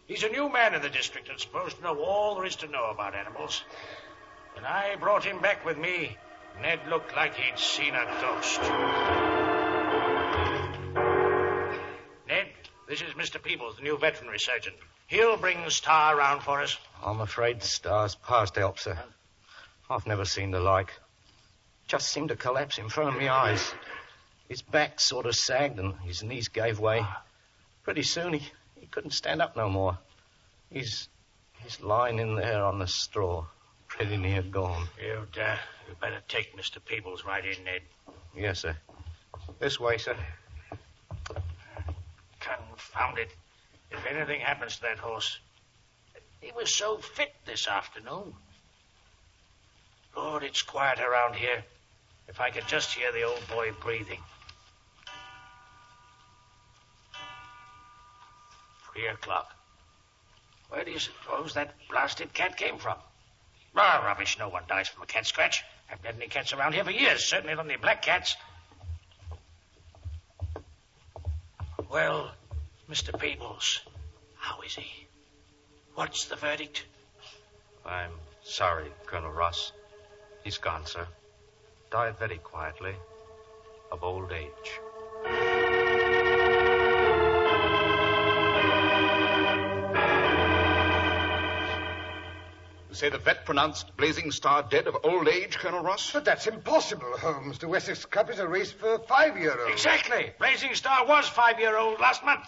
He's 0.07 0.23
a 0.23 0.29
new 0.29 0.49
man 0.49 0.73
in 0.73 0.81
the 0.81 0.89
district 0.89 1.29
and 1.29 1.39
supposed 1.39 1.77
to 1.77 1.83
know 1.83 1.99
all 1.99 2.33
there 2.33 2.45
is 2.45 2.55
to 2.57 2.67
know 2.67 2.85
about 2.85 3.13
animals. 3.13 3.63
When 4.55 4.65
I 4.65 4.95
brought 4.95 5.23
him 5.23 5.39
back 5.39 5.63
with 5.63 5.77
me, 5.77 6.17
Ned 6.63 6.79
looked 6.89 7.15
like 7.15 7.35
he'd 7.35 7.59
seen 7.59 7.93
a 7.93 8.05
ghost. 8.21 9.24
This 12.99 13.09
is 13.09 13.15
Mr. 13.15 13.43
Peebles, 13.43 13.75
the 13.75 13.81
new 13.81 13.97
veterinary 13.97 14.39
surgeon. 14.39 14.71
He'll 15.07 15.35
bring 15.35 15.69
Star 15.69 16.17
around 16.17 16.43
for 16.43 16.61
us. 16.61 16.77
I'm 17.03 17.19
afraid 17.19 17.59
the 17.59 17.65
star's 17.65 18.15
past 18.15 18.55
help, 18.55 18.79
sir. 18.79 18.97
I've 19.89 20.07
never 20.07 20.23
seen 20.23 20.51
the 20.51 20.61
like. 20.61 20.93
Just 21.89 22.07
seemed 22.07 22.29
to 22.29 22.37
collapse 22.37 22.77
in 22.77 22.87
front 22.87 23.13
of 23.13 23.21
my 23.21 23.29
eyes. 23.29 23.73
His 24.47 24.61
back 24.61 25.01
sort 25.01 25.25
of 25.25 25.35
sagged 25.35 25.77
and 25.77 25.95
his 26.05 26.23
knees 26.23 26.47
gave 26.47 26.79
way. 26.79 27.05
Pretty 27.83 28.03
soon 28.03 28.31
he, 28.31 28.47
he 28.79 28.87
couldn't 28.87 29.11
stand 29.11 29.41
up 29.41 29.57
no 29.57 29.67
more. 29.67 29.97
He's 30.71 31.09
he's 31.63 31.81
lying 31.81 32.19
in 32.19 32.35
there 32.35 32.63
on 32.63 32.79
the 32.79 32.87
straw, 32.87 33.45
pretty 33.89 34.15
near 34.15 34.41
gone. 34.41 34.87
You'd, 35.03 35.37
uh, 35.37 35.57
you'd 35.85 35.99
better 35.99 36.21
take 36.29 36.55
Mr. 36.55 36.77
Peebles 36.83 37.25
right 37.25 37.43
in, 37.43 37.61
Ned. 37.65 37.81
Yes, 38.33 38.61
sir. 38.61 38.77
This 39.59 39.81
way, 39.81 39.97
sir. 39.97 40.15
Confound 42.75 43.19
it. 43.19 43.29
If 43.91 44.05
anything 44.05 44.41
happens 44.41 44.75
to 44.77 44.81
that 44.83 44.97
horse. 44.97 45.39
He 46.41 46.51
was 46.51 46.73
so 46.73 46.97
fit 46.97 47.33
this 47.45 47.67
afternoon. 47.67 48.33
Lord, 50.15 50.43
it's 50.43 50.61
quiet 50.61 50.99
around 50.99 51.35
here. 51.35 51.63
If 52.27 52.41
I 52.41 52.49
could 52.49 52.67
just 52.67 52.93
hear 52.93 53.11
the 53.11 53.23
old 53.23 53.47
boy 53.47 53.71
breathing. 53.81 54.19
Three 58.91 59.07
o'clock. 59.07 59.51
Where 60.69 60.83
do 60.83 60.91
you 60.91 60.99
suppose 60.99 61.53
that 61.53 61.75
blasted 61.89 62.33
cat 62.33 62.57
came 62.57 62.77
from? 62.77 62.97
Ah, 63.75 64.03
rubbish. 64.05 64.37
No 64.37 64.49
one 64.49 64.63
dies 64.67 64.89
from 64.89 65.03
a 65.03 65.05
cat 65.05 65.25
scratch. 65.25 65.63
Haven't 65.87 66.05
had 66.05 66.15
any 66.15 66.27
cats 66.27 66.53
around 66.53 66.73
here 66.73 66.83
for 66.83 66.91
years. 66.91 67.23
Certainly 67.23 67.55
not 67.55 67.65
any 67.65 67.77
black 67.77 68.01
cats. 68.01 68.35
Well, 71.89 72.31
Mr. 72.89 73.17
Peebles, 73.19 73.81
how 74.35 74.61
is 74.61 74.75
he? 74.75 75.07
What's 75.95 76.25
the 76.25 76.35
verdict? 76.35 76.85
I'm 77.83 78.11
sorry, 78.43 78.91
Colonel 79.07 79.31
Ross. 79.31 79.71
He's 80.43 80.59
gone, 80.59 80.85
sir. 80.85 81.07
Died 81.89 82.19
very 82.19 82.37
quietly 82.37 82.93
of 83.91 84.03
old 84.03 84.31
age. 84.31 84.79
You 92.89 92.95
say 92.95 93.09
the 93.09 93.17
vet 93.17 93.45
pronounced 93.45 93.97
Blazing 93.97 94.31
Star 94.31 94.61
dead 94.61 94.85
of 94.85 94.95
old 95.03 95.27
age, 95.27 95.57
Colonel 95.57 95.81
Ross? 95.81 96.11
But 96.11 96.25
that's 96.25 96.45
impossible, 96.45 97.11
oh, 97.15 97.17
Holmes. 97.17 97.57
The 97.57 97.67
Wessex 97.67 98.05
Cup 98.05 98.29
is 98.29 98.37
a 98.37 98.47
race 98.47 98.71
for 98.71 98.99
five-year-olds. 98.99 99.71
Exactly. 99.71 100.31
Blazing 100.37 100.75
Star 100.75 101.05
was 101.07 101.27
five 101.27 101.59
year 101.59 101.75
old 101.75 101.99
last 101.99 102.23
month. 102.23 102.45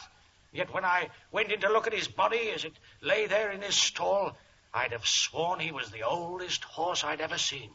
Yet 0.51 0.73
when 0.73 0.85
I 0.85 1.09
went 1.31 1.51
in 1.51 1.59
to 1.61 1.71
look 1.71 1.87
at 1.87 1.93
his 1.93 2.07
body 2.07 2.51
as 2.51 2.63
it 2.63 2.73
lay 3.01 3.27
there 3.27 3.51
in 3.51 3.61
his 3.61 3.75
stall, 3.75 4.35
I'd 4.73 4.91
have 4.91 5.05
sworn 5.05 5.59
he 5.59 5.71
was 5.71 5.91
the 5.91 6.03
oldest 6.03 6.63
horse 6.63 7.03
I'd 7.03 7.21
ever 7.21 7.37
seen. 7.37 7.71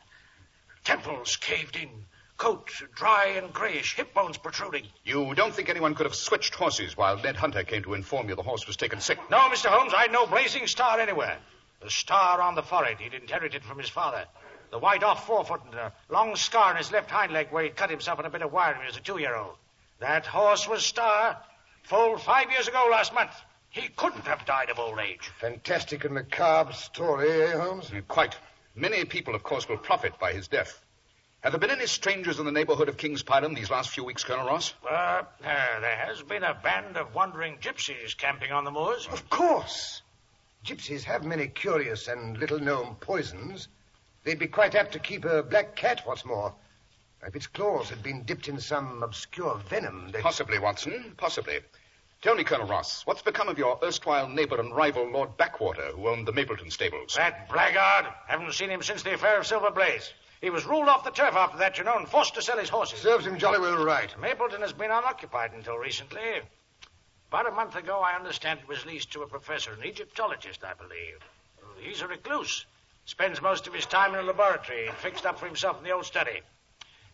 Temples 0.84 1.36
caved 1.36 1.76
in, 1.76 2.06
coat 2.36 2.70
dry 2.94 3.26
and 3.36 3.52
grayish, 3.52 3.94
hip 3.94 4.14
bones 4.14 4.36
protruding. 4.36 4.86
You 5.04 5.34
don't 5.34 5.54
think 5.54 5.68
anyone 5.68 5.94
could 5.94 6.06
have 6.06 6.14
switched 6.14 6.54
horses 6.54 6.96
while 6.96 7.16
Ned 7.18 7.36
Hunter 7.36 7.62
came 7.62 7.82
to 7.84 7.94
inform 7.94 8.28
you 8.28 8.34
the 8.34 8.42
horse 8.42 8.66
was 8.66 8.76
taken 8.76 9.00
sick? 9.00 9.18
No, 9.30 9.38
Mr. 9.48 9.66
Holmes, 9.66 9.92
I'd 9.94 10.12
no 10.12 10.26
blazing 10.26 10.66
star 10.66 10.98
anywhere. 10.98 11.38
The 11.82 11.90
star 11.90 12.40
on 12.40 12.54
the 12.54 12.62
forehead 12.62 12.98
he'd 13.00 13.14
inherited 13.14 13.64
from 13.64 13.78
his 13.78 13.88
father. 13.88 14.24
The 14.70 14.78
white 14.78 15.02
off 15.02 15.26
forefoot 15.26 15.60
and 15.66 15.74
a 15.74 15.92
long 16.08 16.34
scar 16.34 16.70
on 16.70 16.76
his 16.76 16.90
left 16.90 17.10
hind 17.10 17.32
leg 17.32 17.48
where 17.50 17.64
he'd 17.64 17.76
cut 17.76 17.90
himself 17.90 18.18
in 18.18 18.26
a 18.26 18.30
bit 18.30 18.42
of 18.42 18.52
wire 18.52 18.72
when 18.72 18.82
he 18.82 18.86
was 18.86 18.96
a 18.96 19.00
two-year-old. 19.00 19.56
That 20.00 20.26
horse 20.26 20.66
was 20.66 20.84
Star. 20.84 21.36
Full 21.84 22.18
five 22.18 22.50
years 22.50 22.68
ago 22.68 22.88
last 22.90 23.12
month. 23.14 23.32
He 23.70 23.88
couldn't 23.96 24.26
have 24.26 24.44
died 24.44 24.68
of 24.70 24.78
old 24.78 24.98
age. 24.98 25.30
Fantastic 25.40 26.04
and 26.04 26.14
macabre 26.14 26.74
story, 26.74 27.30
eh, 27.30 27.52
Holmes? 27.52 27.90
Uh, 27.90 28.02
Quite. 28.06 28.36
Many 28.74 29.04
people, 29.04 29.34
of 29.34 29.42
course, 29.42 29.68
will 29.68 29.78
profit 29.78 30.18
by 30.18 30.32
his 30.32 30.48
death. 30.48 30.82
Have 31.40 31.52
there 31.52 31.58
been 31.58 31.70
any 31.70 31.86
strangers 31.86 32.38
in 32.38 32.44
the 32.46 32.52
neighborhood 32.52 32.88
of 32.88 32.96
King's 32.96 33.22
Pyland 33.22 33.56
these 33.56 33.70
last 33.70 33.90
few 33.90 34.04
weeks, 34.04 34.24
Colonel 34.24 34.46
Ross? 34.46 34.74
Uh, 34.84 34.92
uh, 34.92 35.24
there 35.42 35.96
has 35.96 36.22
been 36.22 36.44
a 36.44 36.54
band 36.54 36.96
of 36.96 37.14
wandering 37.14 37.58
gypsies 37.58 38.16
camping 38.16 38.52
on 38.52 38.64
the 38.64 38.70
moors. 38.70 39.08
Of 39.10 39.28
course. 39.28 40.02
Gypsies 40.64 41.02
have 41.02 41.24
many 41.24 41.48
curious 41.48 42.06
and 42.08 42.38
little-known 42.38 42.96
poisons. 43.00 43.68
They'd 44.22 44.38
be 44.38 44.46
quite 44.46 44.74
apt 44.74 44.92
to 44.92 45.00
keep 45.00 45.24
a 45.24 45.42
black 45.42 45.74
cat, 45.74 46.02
what's 46.04 46.24
more. 46.24 46.54
If 47.24 47.36
its 47.36 47.46
claws 47.46 47.88
had 47.88 48.02
been 48.02 48.24
dipped 48.24 48.48
in 48.48 48.58
some 48.58 49.02
obscure 49.02 49.56
venom, 49.68 50.10
they... 50.10 50.20
Possibly, 50.20 50.58
Watson. 50.58 51.14
Possibly. 51.16 51.60
Tell 52.20 52.34
me, 52.34 52.44
Colonel 52.44 52.66
Ross, 52.66 53.06
what's 53.06 53.22
become 53.22 53.48
of 53.48 53.58
your 53.58 53.78
erstwhile 53.82 54.28
neighbor 54.28 54.60
and 54.60 54.74
rival, 54.74 55.08
Lord 55.10 55.36
Backwater, 55.36 55.92
who 55.92 56.08
owned 56.08 56.26
the 56.26 56.32
Mapleton 56.32 56.70
stables? 56.70 57.14
That 57.14 57.48
blackguard. 57.48 58.06
Haven't 58.26 58.54
seen 58.54 58.70
him 58.70 58.82
since 58.82 59.02
the 59.02 59.14
affair 59.14 59.38
of 59.38 59.46
Silver 59.46 59.70
Blaze. 59.70 60.12
He 60.40 60.50
was 60.50 60.64
ruled 60.64 60.88
off 60.88 61.04
the 61.04 61.10
turf 61.10 61.34
after 61.34 61.58
that, 61.58 61.78
you 61.78 61.84
know, 61.84 61.96
and 61.96 62.08
forced 62.08 62.34
to 62.34 62.42
sell 62.42 62.58
his 62.58 62.68
horses. 62.68 63.00
Serves 63.00 63.26
him 63.26 63.38
jolly 63.38 63.60
well 63.60 63.84
right. 63.84 64.12
Mapleton 64.20 64.60
has 64.60 64.72
been 64.72 64.90
unoccupied 64.90 65.52
until 65.52 65.78
recently. 65.78 66.40
About 67.28 67.48
a 67.48 67.52
month 67.52 67.76
ago, 67.76 68.00
I 68.00 68.16
understand 68.16 68.60
it 68.60 68.68
was 68.68 68.84
leased 68.84 69.12
to 69.12 69.22
a 69.22 69.28
professor, 69.28 69.72
an 69.72 69.84
Egyptologist, 69.84 70.64
I 70.64 70.74
believe. 70.74 71.18
He's 71.78 72.02
a 72.02 72.08
recluse. 72.08 72.66
Spends 73.04 73.40
most 73.40 73.66
of 73.66 73.74
his 73.74 73.86
time 73.86 74.14
in 74.14 74.20
a 74.20 74.24
laboratory, 74.24 74.90
fixed 74.98 75.24
up 75.24 75.38
for 75.38 75.46
himself 75.46 75.78
in 75.78 75.84
the 75.84 75.92
old 75.92 76.04
study. 76.04 76.40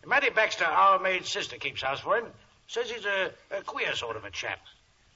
Mattie 0.09 0.31
Baxter, 0.31 0.65
our 0.65 0.97
maid's 0.97 1.29
sister, 1.29 1.57
keeps 1.57 1.83
house 1.83 1.99
for 1.99 2.17
him. 2.17 2.25
Says 2.65 2.89
he's 2.89 3.05
a, 3.05 3.31
a 3.51 3.61
queer 3.61 3.93
sort 3.93 4.15
of 4.15 4.25
a 4.25 4.31
chap. 4.31 4.57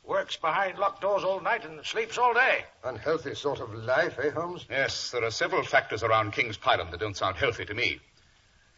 Works 0.05 0.35
behind 0.35 0.77
locked 0.77 1.01
doors 1.01 1.23
all 1.23 1.41
night 1.41 1.65
and 1.65 1.83
sleeps 1.83 2.19
all 2.19 2.35
day. 2.35 2.63
Unhealthy 2.83 3.33
sort 3.33 3.59
of 3.59 3.73
life, 3.73 4.19
eh, 4.21 4.29
Holmes? 4.29 4.67
Yes, 4.69 5.09
there 5.09 5.23
are 5.23 5.31
several 5.31 5.63
factors 5.63 6.03
around 6.03 6.33
King's 6.33 6.57
Pyland 6.57 6.91
that 6.91 7.00
don't 7.00 7.17
sound 7.17 7.38
healthy 7.38 7.65
to 7.65 7.73
me. 7.73 8.01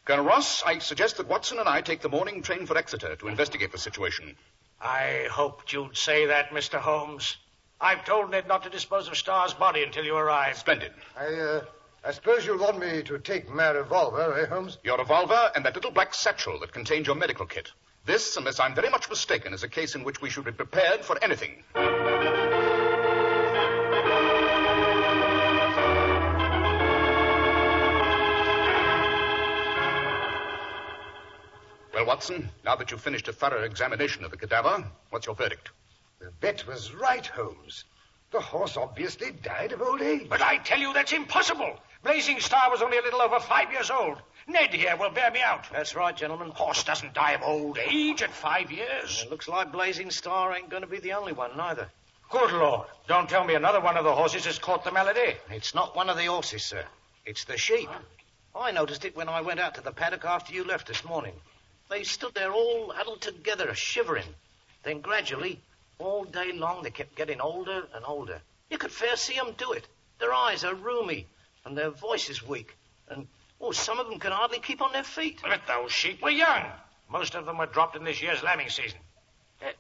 Colonel 0.05 0.24
Ross, 0.24 0.63
I 0.63 0.79
suggest 0.79 1.17
that 1.17 1.27
Watson 1.27 1.60
and 1.60 1.67
I 1.67 1.81
take 1.81 2.00
the 2.00 2.10
morning 2.10 2.41
train 2.41 2.65
for 2.65 2.77
Exeter 2.77 3.17
to 3.17 3.27
investigate 3.27 3.74
the 3.74 3.77
situation. 3.77 4.38
I 4.79 5.27
hoped 5.29 5.74
you'd 5.74 5.98
say 5.98 6.27
that, 6.27 6.51
Mr. 6.51 6.79
Holmes. 6.79 7.36
I've 7.81 8.05
told 8.05 8.31
Ned 8.31 8.48
not 8.48 8.63
to 8.63 8.69
dispose 8.69 9.10
of 9.10 9.17
Star's 9.17 9.53
body 9.53 9.84
until 9.84 10.05
you 10.05 10.15
arrive. 10.15 10.57
Splendid. 10.57 10.93
I, 11.17 11.25
uh, 11.25 11.65
I 12.07 12.12
suppose 12.12 12.45
you'll 12.45 12.59
want 12.59 12.77
me 12.77 13.01
to 13.01 13.17
take 13.17 13.50
my 13.50 13.71
revolver, 13.71 14.38
eh, 14.38 14.45
Holmes? 14.45 14.77
Your 14.83 15.00
revolver 15.00 15.50
and 15.55 15.65
that 15.65 15.74
little 15.74 15.89
black 15.89 16.13
satchel 16.13 16.59
that 16.59 16.71
contains 16.71 17.07
your 17.07 17.15
medical 17.15 17.47
kit. 17.47 17.71
This, 18.05 18.38
unless 18.38 18.59
I'm 18.59 18.75
very 18.75 18.89
much 18.89 19.09
mistaken, 19.09 19.55
is 19.55 19.63
a 19.63 19.67
case 19.67 19.95
in 19.95 20.03
which 20.03 20.21
we 20.21 20.29
should 20.29 20.45
be 20.45 20.51
prepared 20.51 21.03
for 21.03 21.17
anything. 21.24 21.63
Well, 31.91 32.05
Watson, 32.05 32.51
now 32.63 32.75
that 32.75 32.91
you've 32.91 33.01
finished 33.01 33.27
a 33.29 33.33
thorough 33.33 33.63
examination 33.63 34.24
of 34.24 34.29
the 34.29 34.38
cadaver, 34.38 34.85
what's 35.09 35.25
your 35.25 35.33
verdict? 35.33 35.71
The 36.19 36.29
bet 36.39 36.67
was 36.67 36.93
right, 36.93 37.25
Holmes. 37.25 37.83
The 38.31 38.41
horse 38.41 38.75
obviously 38.75 39.31
died 39.31 39.71
of 39.71 39.81
old 39.81 40.01
age. 40.01 40.27
But 40.29 40.41
I 40.41 40.57
tell 40.57 40.77
you 40.77 40.93
that's 40.93 41.13
impossible. 41.13 41.79
Blazing 42.05 42.39
Star 42.39 42.69
was 42.69 42.83
only 42.83 43.00
a 43.00 43.01
little 43.01 43.19
over 43.19 43.39
five 43.39 43.71
years 43.71 43.89
old. 43.89 44.21
Ned 44.45 44.71
here 44.71 44.95
will 44.95 45.09
bear 45.09 45.31
me 45.31 45.41
out. 45.41 45.65
That's 45.71 45.95
right, 45.95 46.15
gentlemen. 46.15 46.51
Horse 46.51 46.83
doesn't 46.83 47.15
die 47.15 47.31
of 47.31 47.41
old 47.41 47.79
age 47.79 48.21
at 48.21 48.29
five 48.29 48.71
years. 48.71 49.24
It 49.24 49.31
looks 49.31 49.47
like 49.47 49.71
Blazing 49.71 50.12
Star 50.12 50.55
ain't 50.55 50.69
going 50.69 50.83
to 50.83 50.88
be 50.88 51.00
the 51.00 51.13
only 51.13 51.33
one, 51.33 51.57
neither. 51.57 51.89
Good 52.29 52.51
Lord. 52.51 52.88
Don't 53.07 53.27
tell 53.27 53.43
me 53.43 53.55
another 53.55 53.81
one 53.81 53.97
of 53.97 54.03
the 54.03 54.13
horses 54.13 54.45
has 54.45 54.59
caught 54.59 54.83
the 54.83 54.91
malady. 54.91 55.33
It's 55.50 55.74
not 55.74 55.95
one 55.95 56.12
of 56.12 56.15
the 56.15 56.27
horses, 56.27 56.63
sir. 56.63 56.85
It's 57.25 57.45
the 57.45 57.57
sheep. 57.57 57.89
I 58.55 58.69
noticed 58.69 59.03
it 59.03 59.15
when 59.15 59.27
I 59.27 59.41
went 59.41 59.59
out 59.59 59.74
to 59.74 59.81
the 59.81 59.91
paddock 59.91 60.25
after 60.25 60.53
you 60.53 60.63
left 60.63 60.88
this 60.88 61.03
morning. 61.03 61.33
They 61.89 62.03
stood 62.03 62.35
there 62.35 62.53
all 62.53 62.93
huddled 62.95 63.21
together, 63.21 63.74
shivering. 63.74 64.35
Then 64.83 65.01
gradually, 65.01 65.59
all 65.97 66.24
day 66.24 66.51
long, 66.51 66.83
they 66.83 66.91
kept 66.91 67.15
getting 67.15 67.41
older 67.41 67.88
and 67.95 68.05
older. 68.05 68.41
You 68.69 68.77
could 68.77 68.91
fair 68.91 69.15
see 69.15 69.39
'em 69.39 69.53
do 69.53 69.71
it. 69.71 69.88
Their 70.19 70.33
eyes 70.33 70.63
are 70.63 70.75
rheumy, 70.75 71.25
and 71.65 71.77
their 71.77 71.89
voices 71.89 72.48
weak. 72.48 72.77
And, 73.10 73.27
oh, 73.60 73.72
some 73.72 74.00
of 74.00 74.07
them 74.07 74.19
can 74.19 74.31
hardly 74.31 74.60
keep 74.60 74.81
on 74.81 74.93
their 74.93 75.03
feet. 75.03 75.39
But 75.41 75.62
those 75.67 75.91
sheep 75.91 76.22
were 76.22 76.29
young. 76.29 76.65
Most 77.10 77.36
of 77.36 77.45
them 77.45 77.57
were 77.57 77.65
dropped 77.65 77.95
in 77.95 78.03
this 78.03 78.22
year's 78.22 78.43
lambing 78.43 78.69
season. 78.69 79.00
Uh, 79.62 79.72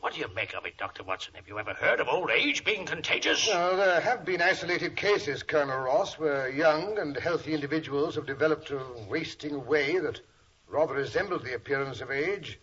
what 0.00 0.14
do 0.14 0.20
you 0.20 0.28
make 0.34 0.54
of 0.54 0.66
it, 0.66 0.76
Dr. 0.76 1.02
Watson? 1.02 1.34
Have 1.34 1.48
you 1.48 1.58
ever 1.58 1.74
heard 1.74 2.00
of 2.00 2.08
old 2.08 2.30
age 2.30 2.64
being 2.64 2.86
contagious? 2.86 3.48
No, 3.48 3.76
there 3.76 4.00
have 4.00 4.24
been 4.24 4.40
isolated 4.42 4.96
cases, 4.96 5.42
Colonel 5.42 5.78
Ross, 5.78 6.18
where 6.18 6.48
young 6.48 6.98
and 6.98 7.16
healthy 7.16 7.54
individuals 7.54 8.14
have 8.14 8.26
developed 8.26 8.70
a 8.70 8.80
wasting 9.08 9.54
away 9.54 9.98
that 9.98 10.20
rather 10.68 10.94
resembled 10.94 11.44
the 11.44 11.54
appearance 11.54 12.00
of 12.00 12.10
age. 12.10 12.58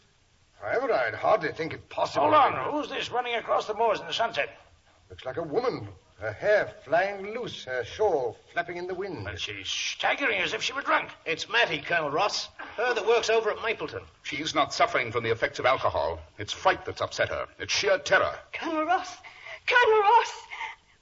However, 0.62 0.91
I'd 0.91 1.13
hardly 1.13 1.51
think 1.51 1.74
it 1.74 1.88
possible. 1.89 2.31
Hold 2.31 2.36
on. 2.36 2.74
Who's 2.74 2.89
this 2.89 3.12
running 3.12 3.36
across 3.36 3.65
the 3.65 3.75
moors 3.75 4.00
in 4.00 4.07
the 4.07 4.13
sunset? 4.13 4.50
Looks 5.09 5.25
like 5.25 5.38
a 5.38 5.43
woman. 5.43 5.89
Her 6.19 6.31
hair 6.31 6.74
flying 6.83 7.36
loose, 7.36 7.63
her 7.65 7.83
shawl 7.83 8.38
flapping 8.51 8.77
in 8.77 8.88
the 8.88 8.95
wind. 8.95 9.25
Well, 9.25 9.36
she's 9.36 9.69
staggering 9.69 10.41
as 10.41 10.51
if 10.53 10.63
she 10.63 10.74
were 10.74 10.81
drunk. 10.81 11.12
It's 11.25 11.47
Mattie, 11.47 11.79
Colonel 11.79 12.09
Ross. 12.09 12.50
Her 12.75 12.95
that 12.95 13.05
works 13.05 13.29
over 13.29 13.51
at 13.51 13.62
Mapleton. 13.62 14.01
She's 14.24 14.55
not 14.55 14.74
suffering 14.74 15.12
from 15.12 15.24
the 15.24 15.29
effects 15.29 15.59
of 15.59 15.67
alcohol. 15.67 16.19
It's 16.39 16.51
fright 16.51 16.83
that's 16.86 17.01
upset 17.01 17.29
her. 17.29 17.47
It's 17.59 17.71
sheer 17.71 18.00
terror. 18.00 18.33
Colonel 18.51 18.86
Ross! 18.86 19.15
Colonel 19.67 20.01
Ross! 20.01 20.41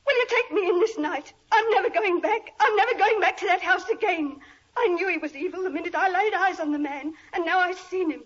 Will 0.05 0.17
you 0.17 0.25
take 0.27 0.51
me 0.51 0.67
in 0.67 0.81
this 0.81 0.97
night? 0.97 1.31
I'm 1.49 1.69
never 1.71 1.89
going 1.89 2.19
back. 2.19 2.51
I'm 2.59 2.75
never 2.75 2.95
going 2.97 3.21
back 3.21 3.37
to 3.37 3.45
that 3.45 3.61
house 3.61 3.87
again. 3.87 4.41
I 4.75 4.87
knew 4.87 5.07
he 5.07 5.17
was 5.17 5.33
evil 5.33 5.63
the 5.63 5.69
minute 5.69 5.95
I 5.95 6.09
laid 6.09 6.33
eyes 6.33 6.59
on 6.59 6.73
the 6.73 6.79
man, 6.79 7.13
and 7.31 7.45
now 7.45 7.59
I've 7.59 7.79
seen 7.79 8.11
him. 8.11 8.23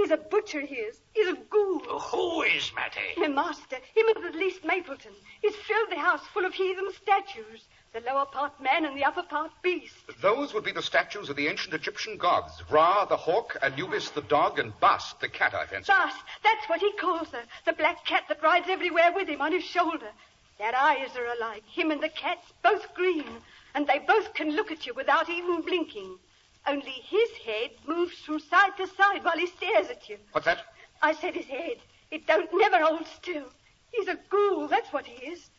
He's 0.00 0.10
a 0.10 0.16
butcher, 0.16 0.62
he 0.62 0.76
is. 0.76 0.98
He's 1.12 1.28
a 1.28 1.36
ghoul. 1.50 1.80
Who 1.80 2.40
is 2.40 2.72
Mattie? 2.74 3.00
My 3.18 3.28
master, 3.28 3.76
him 3.94 4.08
of 4.16 4.22
the 4.22 4.38
least 4.38 4.64
Mapleton. 4.64 5.12
He's 5.42 5.54
filled 5.56 5.90
the 5.90 5.98
house 5.98 6.22
full 6.32 6.46
of 6.46 6.54
heathen 6.54 6.88
statues. 7.02 7.66
The 7.92 8.00
lower 8.00 8.24
part 8.24 8.58
man 8.62 8.86
and 8.86 8.96
the 8.96 9.04
upper 9.04 9.22
part 9.22 9.50
beast. 9.62 9.94
Those 10.22 10.54
would 10.54 10.64
be 10.64 10.72
the 10.72 10.80
statues 10.80 11.28
of 11.28 11.36
the 11.36 11.48
ancient 11.48 11.74
Egyptian 11.74 12.16
gods 12.16 12.62
Ra, 12.70 13.04
the 13.04 13.16
hawk, 13.18 13.58
Anubis, 13.60 14.08
the 14.08 14.22
dog, 14.22 14.58
and 14.58 14.72
Bast, 14.80 15.20
the 15.20 15.28
cat, 15.28 15.52
I 15.52 15.66
fancy. 15.66 15.92
Bast, 15.92 16.16
that's 16.42 16.66
what 16.66 16.80
he 16.80 16.92
calls 16.92 17.28
her. 17.32 17.42
The 17.66 17.74
black 17.74 18.06
cat 18.06 18.24
that 18.28 18.42
rides 18.42 18.70
everywhere 18.70 19.12
with 19.14 19.28
him 19.28 19.42
on 19.42 19.52
his 19.52 19.64
shoulder. 19.64 20.12
Their 20.58 20.74
eyes 20.74 21.14
are 21.14 21.26
alike, 21.26 21.64
him 21.66 21.90
and 21.90 22.02
the 22.02 22.08
cat's, 22.08 22.50
both 22.62 22.94
green. 22.94 23.26
And 23.74 23.86
they 23.86 23.98
both 23.98 24.32
can 24.32 24.56
look 24.56 24.72
at 24.72 24.86
you 24.86 24.94
without 24.94 25.28
even 25.28 25.60
blinking. 25.60 26.18
Only 26.66 26.90
his 26.90 27.30
head 27.44 27.70
moves 27.86 28.18
from 28.18 28.38
side 28.38 28.76
to 28.76 28.86
side 28.86 29.24
while 29.24 29.38
he 29.38 29.46
stares 29.46 29.88
at 29.88 30.08
you. 30.08 30.18
What's 30.32 30.46
that? 30.46 30.64
I 31.02 31.12
said 31.12 31.34
his 31.34 31.46
head. 31.46 31.78
It 32.10 32.26
don't 32.26 32.50
never 32.52 32.84
hold 32.84 33.06
still. 33.06 33.46
He's 33.92 34.08
a 34.08 34.18
ghoul, 34.28 34.68
that's 34.68 34.92
what 34.92 35.06
he 35.06 35.26
is. 35.26 35.50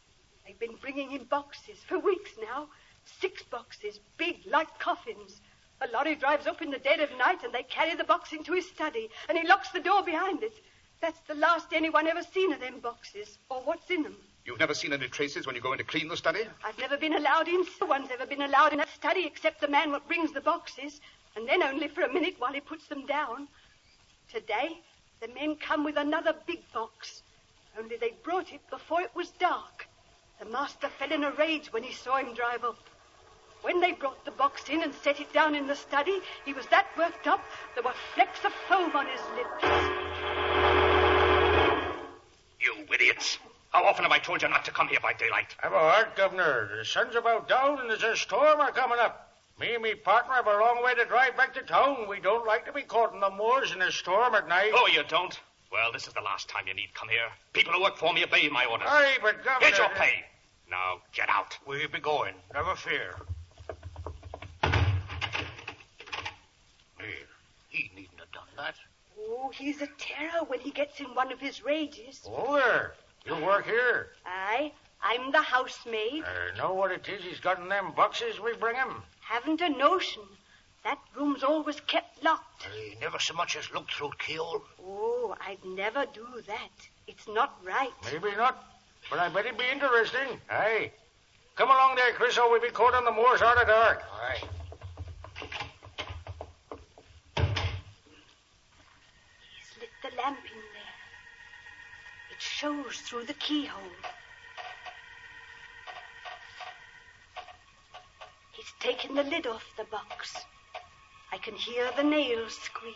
They've 0.45 0.59
been 0.59 0.75
bringing 0.75 1.09
him 1.09 1.25
boxes 1.25 1.79
for 1.87 1.99
weeks 1.99 2.31
now. 2.41 2.67
Six 3.05 3.43
boxes, 3.43 3.99
big 4.17 4.45
like 4.45 4.79
coffins. 4.79 5.41
A 5.81 5.87
lorry 5.87 6.15
drives 6.15 6.45
up 6.45 6.61
in 6.61 6.69
the 6.69 6.77
dead 6.77 6.99
of 6.99 7.09
night 7.17 7.43
and 7.43 7.53
they 7.53 7.63
carry 7.63 7.95
the 7.95 8.03
box 8.03 8.31
into 8.33 8.53
his 8.53 8.67
study 8.67 9.09
and 9.27 9.37
he 9.37 9.47
locks 9.47 9.69
the 9.69 9.79
door 9.79 10.03
behind 10.03 10.43
it. 10.43 10.53
That's 11.01 11.19
the 11.21 11.33
last 11.33 11.73
anyone 11.73 12.07
ever 12.07 12.21
seen 12.21 12.53
of 12.53 12.59
them 12.59 12.79
boxes, 12.79 13.39
or 13.49 13.61
what's 13.63 13.89
in 13.89 14.03
them. 14.03 14.17
You've 14.45 14.59
never 14.59 14.73
seen 14.73 14.91
any 14.91 15.07
traces 15.07 15.45
when 15.45 15.55
you 15.55 15.61
go 15.61 15.71
in 15.71 15.77
to 15.77 15.83
clean 15.83 16.07
the 16.07 16.17
study? 16.17 16.41
I've 16.63 16.77
never 16.79 16.97
been 16.97 17.13
allowed 17.13 17.47
in. 17.47 17.63
No 17.79 17.87
one's 17.87 18.09
ever 18.11 18.25
been 18.25 18.41
allowed 18.41 18.71
in 18.71 18.79
that 18.79 18.89
study 18.89 19.25
except 19.25 19.61
the 19.61 19.67
man 19.67 19.91
what 19.91 20.07
brings 20.07 20.31
the 20.31 20.41
boxes, 20.41 20.99
and 21.35 21.47
then 21.47 21.61
only 21.61 21.87
for 21.87 22.01
a 22.01 22.11
minute 22.11 22.35
while 22.39 22.53
he 22.53 22.59
puts 22.59 22.87
them 22.87 23.05
down. 23.05 23.47
Today, 24.31 24.79
the 25.21 25.27
men 25.27 25.55
come 25.57 25.83
with 25.83 25.97
another 25.97 26.33
big 26.47 26.59
box, 26.73 27.21
only 27.77 27.97
they 27.97 28.13
brought 28.23 28.51
it 28.51 28.61
before 28.69 29.01
it 29.01 29.15
was 29.15 29.29
dark. 29.31 29.87
The 30.39 30.45
master 30.45 30.89
fell 30.89 31.11
in 31.11 31.23
a 31.23 31.31
rage 31.31 31.71
when 31.71 31.83
he 31.83 31.93
saw 31.93 32.17
him 32.17 32.33
drive 32.33 32.63
up. 32.63 32.79
When 33.61 33.79
they 33.79 33.91
brought 33.91 34.25
the 34.25 34.31
box 34.31 34.67
in 34.69 34.81
and 34.81 34.93
set 35.03 35.19
it 35.19 35.31
down 35.31 35.53
in 35.53 35.67
the 35.67 35.75
study, 35.75 36.19
he 36.45 36.53
was 36.53 36.65
that 36.67 36.87
worked 36.97 37.27
up 37.27 37.43
there 37.75 37.83
were 37.83 37.93
flecks 38.15 38.43
of 38.43 38.51
foam 38.67 38.95
on 38.95 39.05
his 39.05 39.21
lips. 39.35 40.00
How 43.71 43.85
often 43.85 44.03
have 44.03 44.11
I 44.11 44.19
told 44.19 44.41
you 44.41 44.49
not 44.49 44.65
to 44.65 44.71
come 44.71 44.89
here 44.89 44.99
by 45.01 45.13
daylight? 45.13 45.55
Have 45.59 45.71
a 45.71 45.79
heart, 45.79 46.17
Governor. 46.17 46.69
The 46.77 46.83
sun's 46.83 47.15
about 47.15 47.47
down 47.47 47.79
and 47.79 47.89
there's 47.89 48.03
a 48.03 48.17
storm 48.17 48.59
a 48.59 48.69
coming 48.73 48.99
up. 48.99 49.29
Me 49.61 49.73
and 49.73 49.83
me 49.83 49.95
partner 49.95 50.33
have 50.33 50.47
a 50.47 50.57
long 50.57 50.83
way 50.83 50.93
to 50.95 51.05
drive 51.05 51.37
back 51.37 51.53
to 51.53 51.61
town. 51.61 52.05
We 52.09 52.19
don't 52.19 52.45
like 52.45 52.65
to 52.65 52.73
be 52.73 52.81
caught 52.81 53.13
in 53.13 53.21
the 53.21 53.29
moors 53.29 53.71
in 53.71 53.81
a 53.81 53.89
storm 53.89 54.35
at 54.35 54.49
night. 54.49 54.71
Oh, 54.75 54.89
you 54.91 55.03
don't? 55.07 55.39
Well, 55.71 55.93
this 55.93 56.05
is 56.05 56.13
the 56.13 56.21
last 56.21 56.49
time 56.49 56.67
you 56.67 56.73
need 56.73 56.93
come 56.93 57.07
here. 57.07 57.29
People 57.53 57.71
who 57.71 57.81
work 57.81 57.95
for 57.95 58.11
me 58.11 58.25
obey 58.25 58.49
my 58.49 58.65
orders. 58.65 58.87
Aye, 58.89 59.19
but 59.21 59.41
Governor... 59.45 59.69
Get 59.69 59.77
your 59.77 59.87
uh, 59.87 59.95
pay. 59.95 60.25
Now, 60.69 60.97
get 61.13 61.29
out. 61.29 61.57
We'll 61.65 61.87
be 61.87 61.99
going. 61.99 62.33
Never 62.53 62.75
fear. 62.75 63.15
Hey, 66.97 67.23
he 67.69 67.89
needn't 67.95 68.19
have 68.19 68.31
done 68.33 68.43
that. 68.57 68.75
Oh, 69.17 69.49
he's 69.53 69.81
a 69.81 69.87
terror 69.97 70.43
when 70.47 70.59
he 70.59 70.71
gets 70.71 70.99
in 70.99 71.05
one 71.15 71.31
of 71.31 71.39
his 71.39 71.63
rages. 71.63 72.27
Oh, 72.27 72.55
there. 72.55 72.95
You 73.25 73.35
work 73.35 73.65
here. 73.65 74.09
Aye, 74.25 74.71
I'm 75.01 75.31
the 75.31 75.41
housemaid. 75.41 76.23
Uh, 76.23 76.57
know 76.57 76.73
what 76.73 76.91
it 76.91 77.07
is 77.07 77.23
he's 77.23 77.39
got 77.39 77.59
in 77.59 77.69
them 77.69 77.91
boxes 77.95 78.39
we 78.39 78.53
bring 78.55 78.75
him? 78.75 79.03
Haven't 79.21 79.61
a 79.61 79.69
notion. 79.69 80.23
That 80.83 80.97
room's 81.15 81.43
always 81.43 81.79
kept 81.81 82.23
locked. 82.23 82.67
He 82.75 82.95
never 82.99 83.19
so 83.19 83.35
much 83.35 83.55
as 83.55 83.71
looked 83.71 83.93
through 83.93 84.11
keyhole. 84.17 84.63
Oh, 84.83 85.35
I'd 85.47 85.63
never 85.63 86.05
do 86.13 86.25
that. 86.47 86.71
It's 87.07 87.27
not 87.27 87.59
right. 87.63 87.91
Maybe 88.11 88.35
not, 88.35 88.63
but 89.09 89.19
I 89.19 89.29
bet 89.29 89.45
it'd 89.45 89.57
be 89.57 89.65
interesting. 89.71 90.39
Aye. 90.49 90.91
Come 91.55 91.69
along 91.69 91.95
there, 91.95 92.13
Chris, 92.13 92.37
or 92.39 92.49
we'll 92.49 92.61
be 92.61 92.69
caught 92.69 92.95
on 92.95 93.05
the 93.05 93.11
moors 93.11 93.41
out 93.43 93.61
of 93.61 93.67
dark. 93.67 94.01
Aye. 94.11 94.41
He's 99.55 99.79
lit 99.79 99.89
the 100.01 100.09
lamp 100.17 100.39
in 100.39 100.41
there. 100.43 100.50
It 100.50 100.50
shows 102.41 102.97
through 103.05 103.25
the 103.25 103.33
keyhole. 103.35 103.95
He's 108.51 108.73
taken 108.79 109.15
the 109.15 109.23
lid 109.23 109.47
off 109.47 109.65
the 109.77 109.83
box. 109.85 110.35
I 111.31 111.37
can 111.37 111.55
hear 111.55 111.89
the 111.95 112.03
nails 112.03 112.57
squeak. 112.57 112.95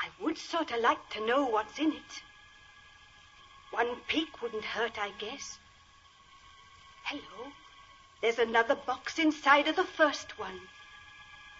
I 0.00 0.08
would 0.22 0.36
sort 0.36 0.72
of 0.72 0.80
like 0.80 1.08
to 1.10 1.26
know 1.26 1.46
what's 1.46 1.78
in 1.78 1.92
it. 1.92 2.22
One 3.70 3.96
peek 4.08 4.42
wouldn't 4.42 4.64
hurt, 4.64 4.98
I 4.98 5.10
guess. 5.18 5.58
Hello. 7.04 7.52
There's 8.22 8.38
another 8.38 8.74
box 8.74 9.18
inside 9.18 9.68
of 9.68 9.76
the 9.76 9.84
first 9.84 10.38
one. 10.38 10.60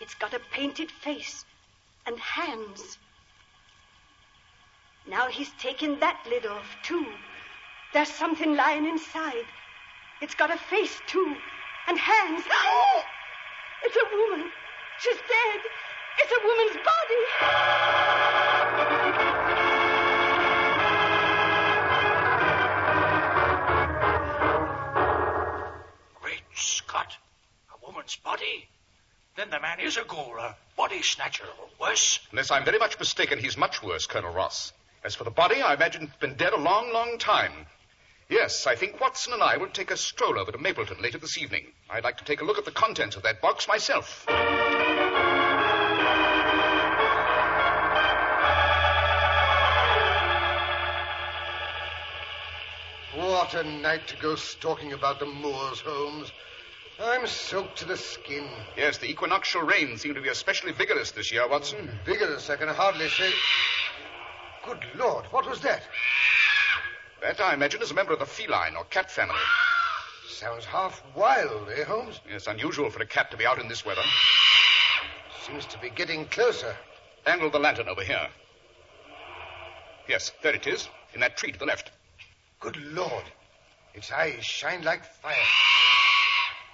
It's 0.01 0.15
got 0.15 0.35
a 0.35 0.41
painted 0.53 0.91
face 0.91 1.45
and 2.07 2.19
hands. 2.19 2.99
Now 5.09 5.29
he's 5.29 5.51
taken 5.61 6.01
that 6.01 6.21
lid 6.29 6.47
off, 6.47 6.77
too. 6.83 7.07
There's 7.93 8.11
something 8.11 8.57
lying 8.57 8.87
inside. 8.87 9.45
It's 10.21 10.35
got 10.35 10.51
a 10.51 10.57
face, 10.57 11.01
too, 11.07 11.37
and 11.87 11.99
hands. 11.99 12.43
It's 13.85 13.97
a 13.97 14.17
woman. 14.17 14.51
She's 14.99 15.17
dead. 15.17 15.61
It's 16.19 16.33
a 16.33 16.41
woman's 16.45 16.77
body. 16.91 17.23
Great 26.21 26.43
Scott. 26.55 27.17
A 27.73 27.87
woman's 27.87 28.17
body? 28.17 28.69
Then 29.37 29.51
the 29.51 29.61
man 29.61 29.79
is 29.81 29.99
a 29.99 30.05
ghoul, 30.05 30.37
a 30.39 30.57
body 30.77 31.03
snatcher, 31.03 31.45
or 31.45 31.69
worse. 31.89 32.19
Unless 32.33 32.51
I'm 32.51 32.65
very 32.65 32.79
much 32.79 32.99
mistaken, 32.99 33.39
he's 33.39 33.57
much 33.57 33.83
worse, 33.83 34.07
Colonel 34.07 34.33
Ross. 34.33 34.73
As 35.07 35.15
for 35.15 35.23
the 35.23 35.31
body, 35.31 35.63
I 35.63 35.75
imagine 35.75 36.03
it's 36.03 36.17
been 36.17 36.35
dead 36.35 36.53
a 36.53 36.57
long, 36.57 36.93
long 36.93 37.17
time. 37.17 37.53
Yes, 38.29 38.67
I 38.67 38.75
think 38.75 39.01
Watson 39.01 39.33
and 39.35 39.41
I 39.41 39.57
will 39.57 39.69
take 39.69 39.93
a 39.93 39.97
stroll 39.97 40.37
over 40.37 40.51
to 40.51 40.59
Mapleton 40.59 41.01
later 41.01 41.19
this 41.19 41.39
evening. 41.39 41.67
I'd 41.89 42.03
like 42.03 42.17
to 42.17 42.25
take 42.25 42.41
a 42.41 42.45
look 42.45 42.59
at 42.59 42.65
the 42.65 42.73
contents 42.73 43.15
of 43.15 43.23
that 43.23 43.41
box 43.41 43.69
myself. 43.69 44.27
What 53.15 53.55
a 53.55 53.63
night 53.63 54.09
to 54.09 54.17
go 54.17 54.35
stalking 54.35 54.93
about 54.93 55.21
the 55.21 55.27
moors, 55.27 55.79
Holmes. 55.83 56.33
I'm 57.01 57.29
soaked 57.29 57.79
to 57.79 57.85
the 57.85 57.97
skin. 57.97 58.49
Yes, 58.77 58.99
the 58.99 59.09
equinoctial 59.09 59.63
rains 59.63 60.01
seem 60.01 60.15
to 60.15 60.21
be 60.21 60.31
especially 60.31 60.73
vigorous 60.73 61.13
this 61.13 61.31
year, 61.31 61.49
Watson. 61.49 61.87
Hmm, 61.87 62.05
vigorous, 62.05 62.51
I 62.51 62.57
can 62.57 62.67
hardly 62.67 63.09
say. 63.09 63.31
Good 64.67 64.85
Lord, 64.97 65.27
what 65.27 65.49
was 65.49 65.61
that? 65.61 65.83
That, 67.23 67.41
I 67.41 67.55
imagine, 67.55 67.83
is 67.83 67.93
a 67.93 67.95
member 67.95 68.13
of 68.13 68.19
the 68.19 68.27
feline 68.27 68.75
or 68.75 68.85
cat 68.85 69.11
family. 69.11 69.37
Sounds 70.29 70.65
half 70.65 71.03
wild, 71.15 71.69
eh, 71.77 71.85
Holmes? 71.85 72.21
It's 72.29 72.49
unusual 72.49 72.91
for 72.91 73.01
a 73.01 73.07
cat 73.07 73.31
to 73.31 73.37
be 73.37 73.47
out 73.47 73.61
in 73.61 73.69
this 73.69 73.87
weather. 73.87 74.03
Seems 75.47 75.67
to 75.67 75.79
be 75.79 75.91
getting 75.91 76.27
closer. 76.27 76.75
Angle 77.27 77.51
the 77.51 77.61
lantern 77.61 77.89
over 77.89 78.03
here. 78.03 78.27
Yes, 80.09 80.33
there 80.43 80.55
it 80.55 80.67
is, 80.67 80.89
in 81.15 81.21
that 81.21 81.37
tree 81.37 81.53
to 81.53 81.59
the 81.59 81.65
left. 81.65 81.93
Good 82.59 82.77
Lord. 82.93 83.25
Its 83.95 84.11
eyes 84.11 84.45
shine 84.45 84.83
like 84.83 85.05
fire. 85.05 85.35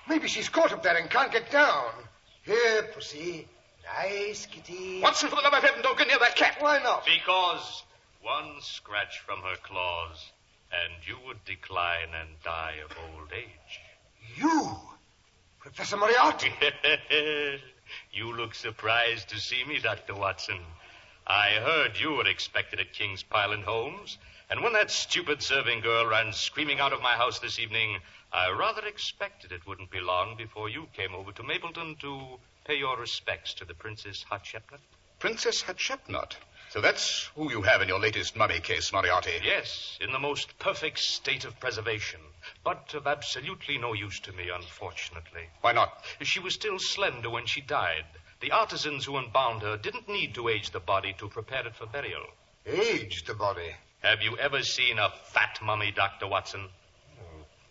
Maybe 0.09 0.29
she's 0.29 0.49
caught 0.49 0.73
up 0.73 0.83
there 0.83 0.97
and 0.97 1.11
can't 1.11 1.31
get 1.31 1.51
down. 1.51 1.91
Here, 2.43 2.85
pussy. 2.95 3.49
Nice 3.85 4.47
kitty. 4.47 5.01
Watson, 5.01 5.29
for 5.29 5.37
the 5.37 5.43
love 5.43 5.55
of 5.55 5.63
heaven, 5.63 5.83
don't 5.83 5.99
get 5.99 6.09
near 6.09 6.19
that 6.19 6.37
cat. 6.37 6.57
Why 6.61 6.83
not? 6.83 7.05
Because 7.05 7.83
one 8.23 8.61
scratch 8.61 9.19
from 9.21 9.41
her 9.41 9.57
claws, 9.63 10.33
and 10.71 11.07
you 11.07 11.17
would 11.27 11.45
decline 11.45 12.09
and 12.19 12.31
die 12.45 12.77
of 12.85 12.97
old 13.11 13.29
age. 13.33 13.81
You? 14.37 14.77
Professor 15.59 15.97
Moriarty? 15.97 16.53
you 18.13 18.37
look 18.37 18.55
surprised 18.55 19.29
to 19.31 19.39
see 19.39 19.65
me, 19.65 19.79
Dr. 19.79 20.15
Watson. 20.15 20.61
I 21.27 21.51
heard 21.51 21.99
you 21.99 22.13
were 22.13 22.27
expected 22.27 22.81
at 22.81 22.93
King's 22.93 23.23
Pyland, 23.23 23.65
Holmes, 23.65 24.19
and 24.51 24.63
when 24.63 24.73
that 24.73 24.91
stupid 24.91 25.43
serving 25.43 25.81
girl 25.81 26.07
ran 26.07 26.33
screaming 26.33 26.81
out 26.81 26.93
of 26.93 27.01
my 27.01 27.13
house 27.13 27.39
this 27.39 27.59
evening, 27.59 27.99
I 28.33 28.51
rather 28.51 28.87
expected 28.87 29.53
it 29.53 29.67
wouldn't 29.67 29.91
be 29.91 30.01
long 30.01 30.37
before 30.37 30.69
you 30.69 30.89
came 30.95 31.15
over 31.15 31.33
to 31.33 31.43
Mapleton 31.43 31.97
to 32.01 32.39
pay 32.65 32.77
your 32.77 32.99
respects 32.99 33.55
to 33.55 33.65
the 33.65 33.75
Princess 33.75 34.25
Hatshepsut. 34.31 34.81
Princess 35.19 35.63
Hatshepsut. 35.63 36.37
So 36.71 36.81
that's 36.81 37.31
who 37.37 37.51
you 37.51 37.63
have 37.63 37.83
in 37.83 37.89
your 37.89 38.01
latest 38.01 38.35
mummy 38.35 38.59
case, 38.61 38.93
Moriarty. 38.93 39.33
Yes, 39.45 39.99
in 40.01 40.11
the 40.11 40.19
most 40.19 40.59
perfect 40.59 40.99
state 40.99 41.45
of 41.45 41.61
preservation, 41.61 42.21
but 42.65 42.95
of 42.95 43.07
absolutely 43.07 43.79
no 43.79 43.93
use 43.93 44.21
to 44.21 44.33
me, 44.33 44.49
unfortunately. 44.49 45.49
Why 45.61 45.73
not? 45.73 46.05
She 46.23 46.41
was 46.41 46.55
still 46.55 46.79
slender 46.79 47.29
when 47.29 47.47
she 47.47 47.61
died. 47.61 48.07
The 48.41 48.53
artisans 48.53 49.05
who 49.05 49.19
embalmed 49.19 49.63
her 49.63 49.77
didn't 49.77 50.09
need 50.09 50.35
to 50.35 50.49
age 50.49 50.71
the 50.71 50.81
body 50.81 51.15
to 51.19 51.29
prepare 51.29 51.67
it 51.67 51.77
for 51.77 51.87
burial. 51.87 52.27
Age 52.67 53.25
the 53.25 53.35
body. 53.35 53.77
Have 54.01 54.23
you 54.23 54.37
ever 54.39 54.63
seen 54.63 54.99
a 54.99 55.11
fat 55.11 55.59
mummy, 55.63 55.93
Dr. 55.93 56.27
Watson? 56.27 56.69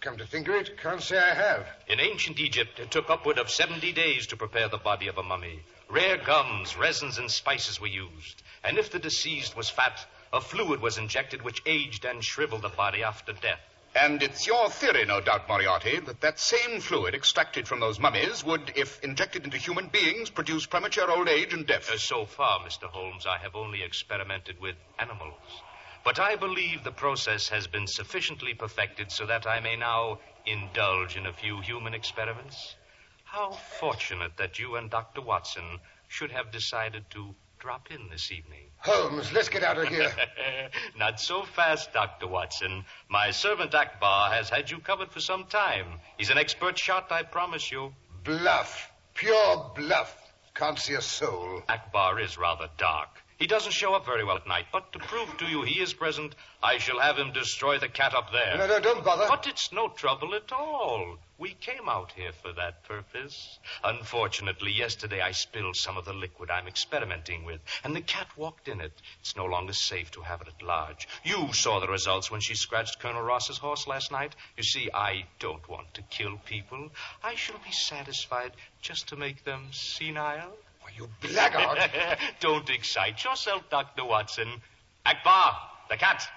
Come 0.01 0.17
to 0.17 0.25
think 0.25 0.47
of 0.47 0.55
it, 0.55 0.79
can't 0.81 0.99
say 0.99 1.19
I 1.19 1.35
have. 1.35 1.67
In 1.87 1.99
ancient 1.99 2.39
Egypt, 2.39 2.79
it 2.79 2.89
took 2.89 3.11
upward 3.11 3.37
of 3.37 3.51
70 3.51 3.91
days 3.93 4.25
to 4.27 4.35
prepare 4.35 4.67
the 4.67 4.79
body 4.79 5.07
of 5.07 5.19
a 5.19 5.23
mummy. 5.23 5.59
Rare 5.89 6.17
gums, 6.17 6.75
resins, 6.75 7.19
and 7.19 7.29
spices 7.29 7.79
were 7.79 7.85
used. 7.85 8.41
And 8.63 8.79
if 8.79 8.89
the 8.89 8.97
deceased 8.97 9.55
was 9.55 9.69
fat, 9.69 10.03
a 10.33 10.41
fluid 10.41 10.81
was 10.81 10.97
injected 10.97 11.43
which 11.43 11.61
aged 11.67 12.03
and 12.03 12.23
shriveled 12.23 12.63
the 12.63 12.69
body 12.69 13.03
after 13.03 13.31
death. 13.31 13.59
And 13.93 14.23
it's 14.23 14.47
your 14.47 14.71
theory, 14.71 15.05
no 15.05 15.21
doubt, 15.21 15.47
Moriarty, 15.47 15.99
that 15.99 16.21
that 16.21 16.39
same 16.39 16.79
fluid 16.79 17.13
extracted 17.13 17.67
from 17.67 17.79
those 17.79 17.99
mummies 17.99 18.43
would, 18.43 18.73
if 18.75 19.03
injected 19.03 19.43
into 19.43 19.57
human 19.57 19.89
beings, 19.89 20.31
produce 20.31 20.65
premature 20.65 21.11
old 21.11 21.29
age 21.29 21.53
and 21.53 21.67
death. 21.67 21.91
Uh, 21.91 21.99
so 21.99 22.25
far, 22.25 22.61
Mr. 22.61 22.85
Holmes, 22.85 23.27
I 23.27 23.37
have 23.37 23.55
only 23.55 23.83
experimented 23.83 24.59
with 24.59 24.77
animals. 24.97 25.61
But 26.03 26.19
I 26.19 26.35
believe 26.35 26.83
the 26.83 26.91
process 26.91 27.49
has 27.49 27.67
been 27.67 27.87
sufficiently 27.87 28.53
perfected 28.53 29.11
so 29.11 29.25
that 29.27 29.45
I 29.45 29.59
may 29.59 29.75
now 29.75 30.19
indulge 30.45 31.15
in 31.15 31.27
a 31.27 31.33
few 31.33 31.61
human 31.61 31.93
experiments. 31.93 32.75
How 33.23 33.51
fortunate 33.51 34.37
that 34.37 34.57
you 34.59 34.75
and 34.75 34.89
Dr. 34.89 35.21
Watson 35.21 35.79
should 36.07 36.31
have 36.31 36.51
decided 36.51 37.05
to 37.11 37.35
drop 37.59 37.91
in 37.91 38.09
this 38.09 38.31
evening. 38.31 38.71
Holmes, 38.77 39.31
let's 39.31 39.47
get 39.47 39.63
out 39.63 39.77
of 39.77 39.87
here. 39.87 40.11
Not 40.97 41.19
so 41.19 41.43
fast, 41.43 41.93
Dr. 41.93 42.27
Watson. 42.27 42.83
My 43.07 43.29
servant 43.29 43.75
Akbar 43.75 44.31
has 44.31 44.49
had 44.49 44.71
you 44.71 44.79
covered 44.79 45.11
for 45.11 45.19
some 45.19 45.45
time. 45.45 45.85
He's 46.17 46.31
an 46.31 46.39
expert 46.39 46.77
shot, 46.79 47.11
I 47.11 47.21
promise 47.21 47.71
you. 47.71 47.93
Bluff. 48.23 48.91
Pure 49.13 49.73
bluff. 49.75 50.17
Can't 50.55 50.79
see 50.79 50.95
a 50.95 51.01
soul. 51.01 51.61
Akbar 51.69 52.19
is 52.19 52.37
rather 52.37 52.67
dark. 52.77 53.20
He 53.41 53.47
doesn't 53.47 53.71
show 53.71 53.95
up 53.95 54.05
very 54.05 54.23
well 54.23 54.37
at 54.37 54.45
night, 54.45 54.67
but 54.71 54.93
to 54.93 54.99
prove 54.99 55.35
to 55.39 55.45
you 55.45 55.63
he 55.63 55.81
is 55.81 55.95
present, 55.95 56.35
I 56.61 56.77
shall 56.77 56.99
have 56.99 57.17
him 57.17 57.31
destroy 57.31 57.79
the 57.79 57.89
cat 57.89 58.13
up 58.13 58.31
there. 58.31 58.55
No, 58.55 58.67
no, 58.67 58.79
don't 58.79 59.03
bother. 59.03 59.25
But 59.27 59.47
it's 59.47 59.71
no 59.71 59.87
trouble 59.87 60.35
at 60.35 60.51
all. 60.51 61.17
We 61.39 61.55
came 61.55 61.89
out 61.89 62.11
here 62.11 62.33
for 62.33 62.53
that 62.53 62.83
purpose. 62.83 63.57
Unfortunately, 63.83 64.71
yesterday 64.71 65.21
I 65.21 65.31
spilled 65.31 65.75
some 65.75 65.97
of 65.97 66.05
the 66.05 66.13
liquid 66.13 66.51
I'm 66.51 66.67
experimenting 66.67 67.43
with, 67.43 67.61
and 67.83 67.95
the 67.95 68.01
cat 68.01 68.27
walked 68.37 68.67
in 68.67 68.79
it. 68.79 68.93
It's 69.21 69.35
no 69.35 69.45
longer 69.45 69.73
safe 69.73 70.11
to 70.11 70.21
have 70.21 70.41
it 70.41 70.47
at 70.47 70.61
large. 70.61 71.07
You 71.23 71.51
saw 71.51 71.79
the 71.79 71.87
results 71.87 72.29
when 72.29 72.41
she 72.41 72.53
scratched 72.53 72.99
Colonel 72.99 73.23
Ross's 73.23 73.57
horse 73.57 73.87
last 73.87 74.11
night. 74.11 74.35
You 74.55 74.61
see, 74.61 74.91
I 74.93 75.25
don't 75.39 75.67
want 75.67 75.95
to 75.95 76.03
kill 76.03 76.37
people. 76.45 76.91
I 77.23 77.33
shall 77.33 77.57
be 77.57 77.71
satisfied 77.71 78.51
just 78.83 79.07
to 79.07 79.15
make 79.15 79.43
them 79.45 79.69
senile. 79.71 80.53
Why, 80.81 80.89
you 80.95 81.09
blackguard. 81.21 81.79
don't 82.39 82.69
excite 82.69 83.23
yourself, 83.23 83.69
Dr. 83.69 84.05
Watson. 84.05 84.61
Akbar, 85.05 85.57
the 85.89 85.97
cat. 85.97 86.27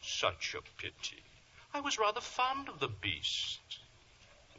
Such 0.00 0.54
a 0.54 0.80
pity. 0.80 1.22
I 1.74 1.80
was 1.80 1.98
rather 1.98 2.20
fond 2.20 2.68
of 2.68 2.80
the 2.80 2.88
beast. 2.88 3.60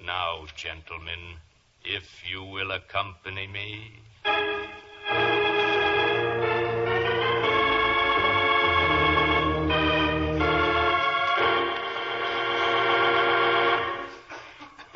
Now, 0.04 0.46
gentlemen, 0.56 1.38
if 1.86 2.24
you 2.30 2.44
will 2.44 2.72
accompany 2.72 3.48
me. 3.48 4.53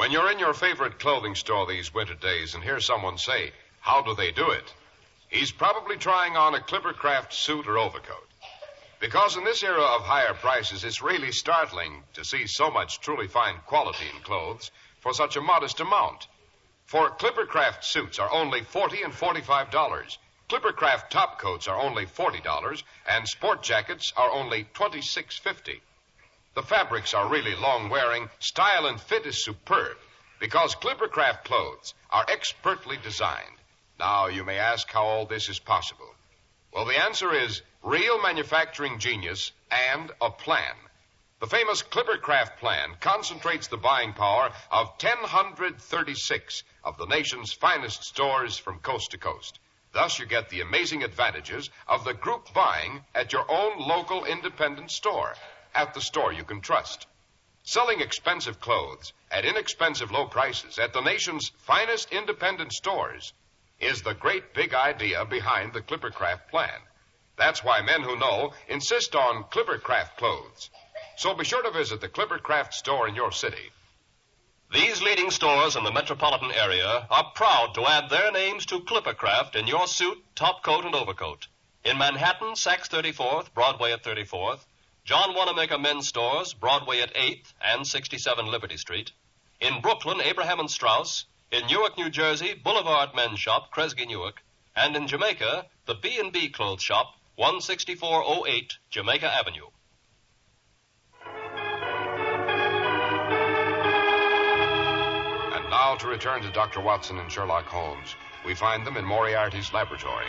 When 0.07 0.13
you're 0.13 0.31
in 0.31 0.39
your 0.39 0.53
favorite 0.53 0.99
clothing 0.99 1.35
store 1.35 1.67
these 1.67 1.93
winter 1.93 2.13
days 2.13 2.55
and 2.55 2.63
hear 2.63 2.79
someone 2.79 3.17
say, 3.17 3.51
How 3.81 4.01
do 4.01 4.15
they 4.15 4.31
do 4.31 4.51
it? 4.51 4.73
He's 5.27 5.51
probably 5.51 5.97
trying 5.97 6.37
on 6.37 6.55
a 6.55 6.61
Clippercraft 6.61 7.33
suit 7.33 7.67
or 7.67 7.77
overcoat. 7.77 8.29
Because 9.01 9.35
in 9.35 9.43
this 9.43 9.63
era 9.63 9.81
of 9.81 10.03
higher 10.03 10.33
prices, 10.33 10.85
it's 10.85 11.01
really 11.01 11.33
startling 11.33 12.03
to 12.13 12.23
see 12.23 12.47
so 12.47 12.71
much 12.71 13.01
truly 13.01 13.27
fine 13.27 13.55
quality 13.65 14.05
in 14.15 14.21
clothes 14.23 14.71
for 15.01 15.13
such 15.13 15.35
a 15.35 15.41
modest 15.41 15.81
amount. 15.81 16.29
For 16.85 17.09
Clippercraft 17.09 17.83
suits 17.83 18.17
are 18.17 18.31
only 18.31 18.63
forty 18.63 19.01
and 19.01 19.13
forty-five 19.13 19.71
dollars. 19.71 20.19
Clippercraft 20.47 21.09
top 21.09 21.37
coats 21.37 21.67
are 21.67 21.81
only 21.81 22.05
forty 22.05 22.39
dollars, 22.39 22.81
and 23.09 23.27
sport 23.27 23.61
jackets 23.61 24.13
are 24.15 24.31
only 24.31 24.69
twenty-six 24.73 25.37
fifty. 25.37 25.81
The 26.57 26.63
fabrics 26.63 27.13
are 27.13 27.29
really 27.29 27.53
long 27.53 27.87
wearing. 27.87 28.31
Style 28.39 28.87
and 28.87 28.99
fit 28.99 29.27
is 29.27 29.43
superb 29.43 29.95
because 30.39 30.73
Clippercraft 30.73 31.43
clothes 31.43 31.93
are 32.09 32.25
expertly 32.27 32.97
designed. 32.97 33.57
Now, 33.99 34.25
you 34.25 34.43
may 34.43 34.57
ask 34.57 34.89
how 34.91 35.03
all 35.03 35.27
this 35.27 35.49
is 35.49 35.59
possible. 35.59 36.15
Well, 36.73 36.85
the 36.85 36.99
answer 36.99 37.31
is 37.31 37.61
real 37.83 38.19
manufacturing 38.19 38.97
genius 38.97 39.51
and 39.69 40.09
a 40.19 40.31
plan. 40.31 40.73
The 41.41 41.45
famous 41.45 41.83
Clippercraft 41.83 42.57
plan 42.57 42.95
concentrates 43.01 43.67
the 43.67 43.77
buying 43.77 44.13
power 44.13 44.51
of 44.71 44.87
1,036 44.99 46.63
of 46.83 46.97
the 46.97 47.05
nation's 47.05 47.53
finest 47.53 48.03
stores 48.03 48.57
from 48.57 48.79
coast 48.79 49.11
to 49.11 49.19
coast. 49.19 49.59
Thus, 49.91 50.17
you 50.17 50.25
get 50.25 50.49
the 50.49 50.61
amazing 50.61 51.03
advantages 51.03 51.69
of 51.87 52.03
the 52.03 52.15
group 52.15 52.51
buying 52.55 53.05
at 53.13 53.31
your 53.31 53.45
own 53.47 53.77
local 53.77 54.25
independent 54.25 54.89
store, 54.89 55.35
at 55.77 55.93
the 55.93 56.01
store 56.01 56.33
you 56.33 56.43
can 56.43 56.59
trust. 56.59 57.05
Selling 57.61 58.01
expensive 58.01 58.59
clothes 58.59 59.13
at 59.29 59.45
inexpensive 59.45 60.09
low 60.09 60.25
prices 60.25 60.79
at 60.79 60.91
the 60.93 61.01
nation's 61.01 61.51
finest 61.59 62.11
independent 62.11 62.73
stores 62.73 63.33
is 63.79 64.01
the 64.01 64.15
great 64.15 64.53
big 64.55 64.73
idea 64.73 65.23
behind 65.23 65.73
the 65.73 65.81
Clippercraft 65.81 66.47
plan. 66.49 66.79
That's 67.37 67.63
why 67.63 67.81
men 67.81 68.01
who 68.01 68.17
know 68.17 68.53
insist 68.67 69.15
on 69.15 69.43
Clippercraft 69.43 70.17
clothes. 70.17 70.71
So 71.17 71.35
be 71.35 71.45
sure 71.45 71.61
to 71.61 71.71
visit 71.71 72.01
the 72.01 72.09
Clippercraft 72.09 72.73
store 72.73 73.07
in 73.07 73.13
your 73.13 73.31
city. 73.31 73.71
These 74.73 75.01
leading 75.03 75.29
stores 75.29 75.75
in 75.75 75.83
the 75.83 75.91
metropolitan 75.91 76.51
area 76.51 77.07
are 77.09 77.31
proud 77.35 77.75
to 77.75 77.85
add 77.85 78.09
their 78.09 78.31
names 78.31 78.65
to 78.67 78.79
Clippercraft 78.79 79.55
in 79.55 79.67
your 79.67 79.87
suit, 79.87 80.17
top 80.35 80.63
coat, 80.63 80.85
and 80.85 80.95
overcoat. 80.95 81.47
In 81.85 81.97
Manhattan, 81.97 82.53
Saks 82.53 82.89
34th, 82.89 83.53
Broadway 83.53 83.91
at 83.91 84.03
34th. 84.03 84.65
John 85.07 85.33
Wanamaker 85.33 85.77
Men's 85.77 86.09
Stores, 86.09 86.53
Broadway 86.53 86.99
at 86.99 87.13
8th 87.13 87.53
and 87.65 87.87
67 87.87 88.45
Liberty 88.45 88.75
Street. 88.75 89.13
In 89.61 89.79
Brooklyn, 89.79 90.19
Abraham 90.19 90.59
and 90.59 90.69
Straus. 90.69 91.23
In 91.49 91.65
Newark, 91.67 91.97
New 91.97 92.09
Jersey, 92.09 92.53
Boulevard 92.61 93.11
Men's 93.15 93.39
Shop, 93.39 93.71
Kresge 93.73 94.05
Newark. 94.05 94.41
And 94.75 94.97
in 94.97 95.07
Jamaica, 95.07 95.67
the 95.85 95.95
B&B 95.95 96.49
Clothes 96.49 96.83
Shop, 96.83 97.13
16408 97.37 98.79
Jamaica 98.89 99.33
Avenue. 99.33 99.67
And 105.55 105.69
now 105.69 105.95
to 106.01 106.07
return 106.07 106.41
to 106.41 106.51
Dr. 106.51 106.81
Watson 106.81 107.17
and 107.17 107.31
Sherlock 107.31 107.67
Holmes. 107.67 108.13
We 108.45 108.55
find 108.55 108.85
them 108.85 108.97
in 108.97 109.05
Moriarty's 109.05 109.71
laboratory. 109.71 110.27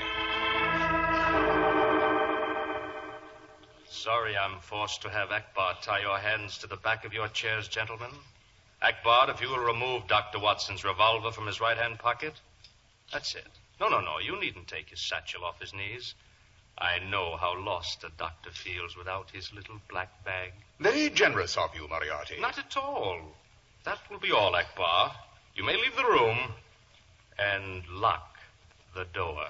Sorry 4.02 4.36
I'm 4.36 4.60
forced 4.60 5.02
to 5.02 5.10
have 5.10 5.32
Akbar 5.32 5.74
tie 5.82 6.02
your 6.02 6.18
hands 6.18 6.58
to 6.58 6.68
the 6.68 6.76
back 6.76 7.04
of 7.04 7.12
your 7.12 7.26
chairs, 7.26 7.66
gentlemen. 7.66 8.12
Akbar, 8.80 9.28
if 9.28 9.40
you 9.40 9.48
will 9.48 9.58
remove 9.58 10.06
Dr. 10.06 10.38
Watson's 10.38 10.84
revolver 10.84 11.32
from 11.32 11.48
his 11.48 11.60
right 11.60 11.76
hand 11.76 11.98
pocket. 11.98 12.32
That's 13.12 13.34
it. 13.34 13.48
No, 13.80 13.88
no, 13.88 14.00
no. 14.00 14.20
You 14.20 14.40
needn't 14.40 14.68
take 14.68 14.90
his 14.90 15.00
satchel 15.00 15.44
off 15.44 15.60
his 15.60 15.74
knees. 15.74 16.14
I 16.78 17.00
know 17.00 17.36
how 17.36 17.58
lost 17.58 18.04
a 18.04 18.10
doctor 18.16 18.50
feels 18.52 18.96
without 18.96 19.30
his 19.32 19.52
little 19.52 19.80
black 19.90 20.24
bag. 20.24 20.52
Very 20.78 21.10
generous 21.10 21.56
of 21.56 21.74
you, 21.74 21.88
Moriarty. 21.88 22.38
Not 22.38 22.56
at 22.56 22.76
all. 22.76 23.18
That 23.82 23.98
will 24.08 24.20
be 24.20 24.30
all, 24.30 24.54
Akbar. 24.54 25.12
You 25.56 25.64
may 25.64 25.74
leave 25.74 25.96
the 25.96 26.04
room 26.04 26.38
and 27.36 27.82
lock 27.88 28.38
the 28.94 29.06
door. 29.06 29.48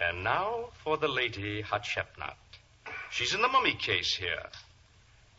And 0.00 0.24
now 0.24 0.70
for 0.82 0.96
the 0.96 1.08
lady 1.08 1.62
Hatshepsut. 1.62 2.34
She's 3.10 3.34
in 3.34 3.42
the 3.42 3.48
mummy 3.48 3.74
case 3.74 4.14
here. 4.14 4.46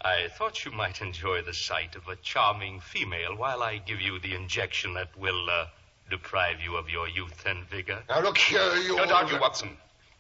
I 0.02 0.28
thought 0.38 0.66
you 0.66 0.72
might 0.72 1.02
enjoy 1.02 1.42
the 1.42 1.54
sight 1.54 1.96
of 1.96 2.08
a 2.08 2.16
charming 2.18 2.80
female 2.80 3.36
while 3.36 3.64
I 3.64 3.78
give 3.78 4.02
you 4.02 4.20
the 4.20 4.36
injection 4.36 4.94
that 4.94 5.18
will 5.18 5.50
uh, 5.50 5.68
deprive 6.10 6.62
you 6.62 6.76
of 6.76 6.90
your 6.90 7.08
youth 7.08 7.46
and 7.46 7.68
vigor. 7.70 8.04
Now, 8.08 8.22
look 8.22 8.38
here, 8.38 8.76
you. 8.76 8.98
Don't 8.98 9.12
argue, 9.12 9.40
Watson. 9.40 9.78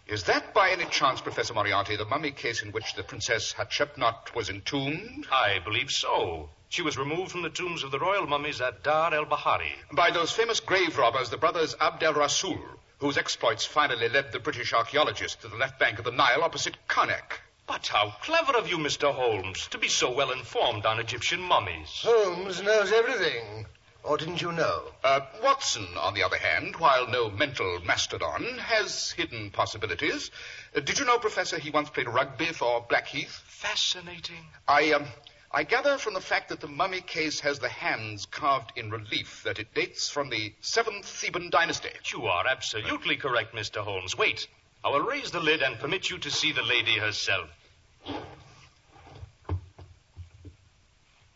Is 0.08 0.24
that 0.26 0.54
by 0.54 0.70
any 0.70 0.86
chance, 0.86 1.22
Professor 1.22 1.54
Moriarty, 1.54 1.96
the 1.96 2.06
mummy 2.06 2.32
case 2.32 2.62
in 2.62 2.72
which 2.72 2.94
the 2.94 3.04
Princess 3.04 3.54
Hatshepsut 3.54 4.36
was 4.36 4.50
entombed? 4.50 5.28
I 5.32 5.60
believe 5.60 5.90
so. 5.90 6.50
She 6.70 6.82
was 6.82 6.98
removed 6.98 7.32
from 7.32 7.42
the 7.42 7.50
tombs 7.50 7.84
of 7.84 7.92
the 7.92 8.00
royal 8.00 8.28
mummies 8.28 8.62
at 8.62 8.84
Dar 8.84 9.14
el 9.14 9.26
Bahari. 9.26 9.74
By 9.92 10.12
those 10.12 10.32
famous 10.32 10.60
grave 10.60 10.98
robbers, 10.98 11.30
the 11.30 11.38
brothers 11.38 11.76
Abd 11.80 12.04
el 12.04 12.14
Rasul, 12.14 12.60
whose 13.00 13.18
exploits 13.18 13.66
finally 13.66 14.10
led 14.10 14.32
the 14.32 14.40
British 14.40 14.74
archaeologists 14.74 15.42
to 15.42 15.48
the 15.48 15.58
left 15.58 15.80
bank 15.80 16.00
of 16.00 16.06
the 16.06 16.12
Nile 16.12 16.44
opposite 16.44 16.78
Karnak. 16.88 17.40
But 17.68 17.88
how 17.88 18.16
clever 18.22 18.58
of 18.58 18.70
you, 18.70 18.78
Mr. 18.78 19.14
Holmes, 19.14 19.68
to 19.70 19.78
be 19.78 19.88
so 19.88 20.12
well 20.12 20.32
informed 20.32 20.86
on 20.86 21.00
Egyptian 21.00 21.42
mummies. 21.42 22.02
Holmes 22.04 22.62
knows 22.62 22.92
everything. 22.92 23.66
Or 24.04 24.18
didn't 24.18 24.40
you 24.40 24.52
know? 24.52 24.84
Uh, 25.04 25.22
Watson, 25.42 25.88
on 26.00 26.14
the 26.14 26.22
other 26.24 26.38
hand, 26.38 26.76
while 26.76 27.08
no 27.08 27.32
mental 27.32 27.80
mastodon, 27.84 28.60
has 28.60 29.10
hidden 29.12 29.50
possibilities. 29.50 30.30
Uh, 30.76 30.82
did 30.82 31.00
you 31.00 31.06
know, 31.06 31.18
Professor, 31.18 31.58
he 31.58 31.72
once 31.72 31.90
played 31.90 32.08
rugby 32.08 32.46
for 32.46 32.86
Blackheath? 32.88 33.42
Fascinating. 33.48 34.46
I, 34.68 34.92
um, 34.92 35.06
I 35.56 35.64
gather 35.64 35.98
from 35.98 36.14
the 36.14 36.20
fact 36.20 36.50
that 36.50 36.60
the 36.60 36.68
mummy 36.68 37.00
case 37.00 37.40
has 37.40 37.60
the 37.60 37.70
hands 37.70 38.26
carved 38.26 38.74
in 38.76 38.92
relief 38.92 39.44
that 39.46 39.58
it 39.58 39.74
dates 39.74 40.10
from 40.10 40.30
the 40.30 40.54
seventh 40.60 41.06
Theban 41.06 41.50
dynasty. 41.50 41.92
You 42.12 42.26
are 42.26 42.46
absolutely 42.46 43.16
correct, 43.16 43.56
Mr. 43.56 43.78
Holmes. 43.78 44.18
Wait. 44.18 44.50
I 44.84 44.90
will 44.90 45.00
raise 45.00 45.32
the 45.32 45.40
lid 45.40 45.62
and 45.64 45.80
permit 45.80 46.10
you 46.10 46.18
to 46.18 46.30
see 46.30 46.52
the 46.52 46.62
lady 46.62 47.00
herself. 47.00 47.50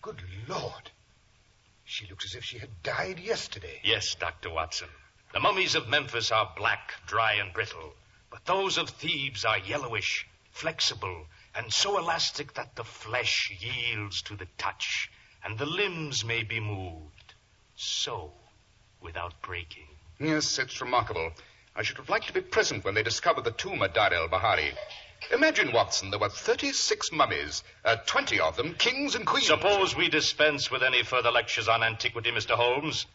Good 0.02 0.22
Lord. 0.50 0.92
She 1.86 2.06
looks 2.08 2.26
as 2.26 2.36
if 2.36 2.44
she 2.44 2.60
had 2.60 2.84
died 2.84 3.20
yesterday. 3.20 3.80
Yes, 3.86 4.16
Dr. 4.16 4.50
Watson. 4.50 4.90
The 5.32 5.40
mummies 5.40 5.76
of 5.76 5.88
Memphis 5.88 6.30
are 6.34 6.52
black, 6.58 6.92
dry, 7.08 7.36
and 7.36 7.54
brittle. 7.54 7.94
But 8.30 8.44
those 8.44 8.78
of 8.78 8.90
Thebes 8.90 9.46
are 9.46 9.60
yellowish, 9.60 10.28
flexible, 10.52 11.26
and 11.60 11.74
so 11.74 11.98
elastic 11.98 12.54
that 12.54 12.74
the 12.78 12.86
flesh 12.86 13.52
yields 13.60 14.22
to 14.22 14.34
the 14.34 14.48
touch, 14.58 15.12
and 15.44 15.58
the 15.58 15.66
limbs 15.66 16.24
may 16.24 16.42
be 16.42 16.62
moved. 16.62 17.34
So, 17.76 18.32
without 19.02 19.34
breaking. 19.42 19.88
Yes, 20.22 20.58
it's 20.58 20.80
remarkable. 20.80 21.34
I 21.76 21.84
should 21.84 21.98
have 21.98 22.08
liked 22.08 22.28
to 22.28 22.34
be 22.34 22.40
present 22.40 22.86
when 22.86 22.94
they 22.94 23.04
discovered 23.04 23.44
the 23.44 23.52
tomb 23.52 23.84
at 23.84 23.94
Dar 23.94 24.14
el 24.14 24.30
Bahari. 24.30 24.72
Imagine, 25.34 25.74
Watson, 25.74 26.12
there 26.12 26.20
were 26.20 26.30
36 26.30 27.12
mummies, 27.12 27.62
uh, 27.84 27.98
20 28.06 28.40
of 28.40 28.56
them 28.56 28.74
kings 28.76 29.16
and 29.16 29.28
queens. 29.28 29.48
Suppose 29.48 29.98
we 29.98 30.08
dispense 30.08 30.72
with 30.72 30.82
any 30.82 31.04
further 31.04 31.30
lectures 31.30 31.68
on 31.68 31.84
antiquity, 31.84 32.32
Mr. 32.32 32.52
Holmes. 32.52 33.06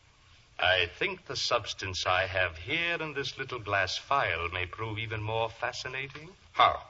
I 0.59 0.91
think 0.99 1.25
the 1.25 1.37
substance 1.37 2.05
I 2.05 2.27
have 2.27 2.59
here 2.59 2.99
in 3.01 3.15
this 3.15 3.39
little 3.39 3.59
glass 3.59 3.97
vial 4.07 4.51
may 4.51 4.67
prove 4.67 4.99
even 4.99 5.23
more 5.23 5.49
fascinating. 5.49 6.29
How? 6.53 6.83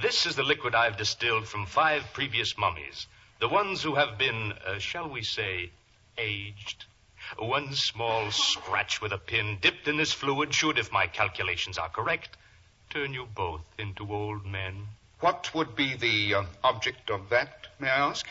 This 0.00 0.24
is 0.24 0.36
the 0.36 0.42
liquid 0.42 0.74
I've 0.74 0.96
distilled 0.96 1.46
from 1.46 1.66
five 1.66 2.14
previous 2.14 2.56
mummies. 2.56 3.06
The 3.40 3.48
ones 3.48 3.82
who 3.82 3.94
have 3.96 4.16
been, 4.16 4.52
uh, 4.66 4.78
shall 4.78 5.06
we 5.06 5.22
say, 5.22 5.70
aged. 6.16 6.86
One 7.36 7.74
small 7.74 8.30
scratch 8.30 9.02
with 9.02 9.12
a 9.12 9.18
pin 9.18 9.58
dipped 9.60 9.88
in 9.88 9.98
this 9.98 10.12
fluid 10.12 10.54
should, 10.54 10.78
if 10.78 10.90
my 10.90 11.06
calculations 11.06 11.76
are 11.76 11.90
correct, 11.90 12.38
turn 12.88 13.12
you 13.12 13.26
both 13.26 13.60
into 13.76 14.10
old 14.10 14.46
men. 14.46 14.86
What 15.20 15.54
would 15.54 15.76
be 15.76 15.94
the 15.94 16.36
uh, 16.36 16.44
object 16.64 17.10
of 17.10 17.28
that, 17.28 17.66
may 17.78 17.90
I 17.90 18.08
ask? 18.08 18.26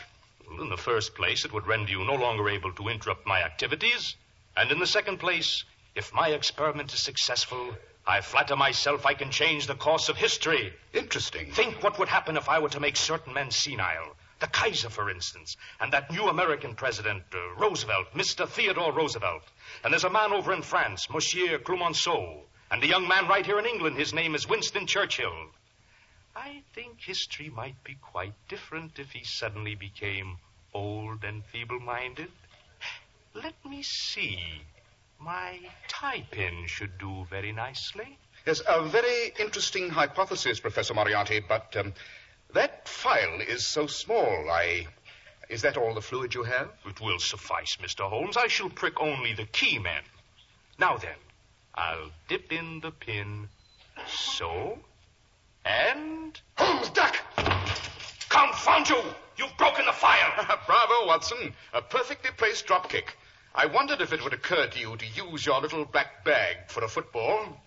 Well, 0.48 0.62
in 0.62 0.68
the 0.68 0.76
first 0.76 1.14
place, 1.14 1.44
it 1.44 1.52
would 1.52 1.68
render 1.68 1.92
you 1.92 2.04
no 2.04 2.16
longer 2.16 2.48
able 2.48 2.72
to 2.72 2.88
interrupt 2.88 3.24
my 3.24 3.40
activities. 3.40 4.16
And 4.56 4.72
in 4.72 4.80
the 4.80 4.86
second 4.86 5.18
place, 5.18 5.64
if 5.94 6.12
my 6.12 6.30
experiment 6.30 6.92
is 6.92 7.00
successful, 7.00 7.74
I 8.06 8.20
flatter 8.20 8.56
myself 8.56 9.06
I 9.06 9.14
can 9.14 9.30
change 9.30 9.66
the 9.66 9.76
course 9.76 10.08
of 10.08 10.16
history. 10.16 10.72
Interesting. 10.92 11.52
Think 11.52 11.82
what 11.82 11.98
would 11.98 12.08
happen 12.08 12.36
if 12.36 12.48
I 12.48 12.58
were 12.58 12.70
to 12.70 12.80
make 12.80 12.96
certain 12.96 13.32
men 13.32 13.50
senile. 13.50 14.16
The 14.40 14.48
Kaiser, 14.48 14.90
for 14.90 15.08
instance, 15.08 15.56
and 15.80 15.92
that 15.92 16.10
new 16.10 16.28
American 16.28 16.74
president, 16.74 17.22
uh, 17.32 17.54
Roosevelt, 17.54 18.12
Mr. 18.12 18.48
Theodore 18.48 18.92
Roosevelt. 18.92 19.44
And 19.84 19.92
there's 19.92 20.02
a 20.02 20.10
man 20.10 20.32
over 20.32 20.52
in 20.52 20.62
France, 20.62 21.08
Monsieur 21.08 21.58
Clemenceau. 21.58 22.42
And 22.68 22.82
a 22.82 22.88
young 22.88 23.06
man 23.06 23.28
right 23.28 23.46
here 23.46 23.60
in 23.60 23.66
England, 23.66 23.96
his 23.96 24.12
name 24.12 24.34
is 24.34 24.48
Winston 24.48 24.88
Churchill. 24.88 25.50
I 26.34 26.62
think 26.74 27.00
history 27.00 27.50
might 27.50 27.84
be 27.84 27.94
quite 27.94 28.34
different 28.48 28.98
if 28.98 29.12
he 29.12 29.22
suddenly 29.22 29.76
became 29.76 30.38
old 30.74 31.22
and 31.22 31.44
feeble 31.44 31.78
minded. 31.78 32.32
Let 33.34 33.54
me 33.64 33.82
see. 33.82 34.62
My 35.24 35.60
tie 35.86 36.26
pin 36.32 36.66
should 36.66 36.98
do 36.98 37.24
very 37.30 37.52
nicely. 37.52 38.18
Yes, 38.44 38.60
a 38.66 38.82
very 38.82 39.32
interesting 39.38 39.88
hypothesis, 39.88 40.58
Professor 40.58 40.94
Moriarty, 40.94 41.38
but 41.38 41.76
um, 41.76 41.94
that 42.54 42.88
file 42.88 43.40
is 43.40 43.64
so 43.64 43.86
small. 43.86 44.50
I. 44.50 44.88
Is 45.48 45.62
that 45.62 45.76
all 45.76 45.94
the 45.94 46.02
fluid 46.02 46.34
you 46.34 46.42
have? 46.42 46.70
It 46.86 47.00
will 47.00 47.20
suffice, 47.20 47.76
Mr. 47.76 48.08
Holmes. 48.08 48.36
I 48.36 48.48
shall 48.48 48.68
prick 48.68 49.00
only 49.00 49.32
the 49.32 49.44
key 49.44 49.78
men. 49.78 50.02
Now 50.76 50.96
then, 50.96 51.18
I'll 51.72 52.10
dip 52.26 52.50
in 52.52 52.80
the 52.80 52.90
pin 52.90 53.48
so. 54.08 54.80
And. 55.64 56.40
Holmes, 56.56 56.90
duck! 56.90 57.16
Confound 58.28 58.88
you! 58.88 59.00
You've 59.36 59.56
broken 59.56 59.86
the 59.86 59.92
file! 59.92 60.58
Bravo, 60.66 61.06
Watson. 61.06 61.54
A 61.74 61.80
perfectly 61.80 62.32
placed 62.36 62.66
drop 62.66 62.88
kick. 62.88 63.16
I 63.54 63.66
wondered 63.66 64.00
if 64.00 64.14
it 64.14 64.24
would 64.24 64.32
occur 64.32 64.66
to 64.66 64.78
you 64.78 64.96
to 64.96 65.06
use 65.06 65.44
your 65.44 65.60
little 65.60 65.84
black 65.84 66.24
bag 66.24 66.68
for 66.68 66.82
a 66.84 66.88
football. 66.88 67.60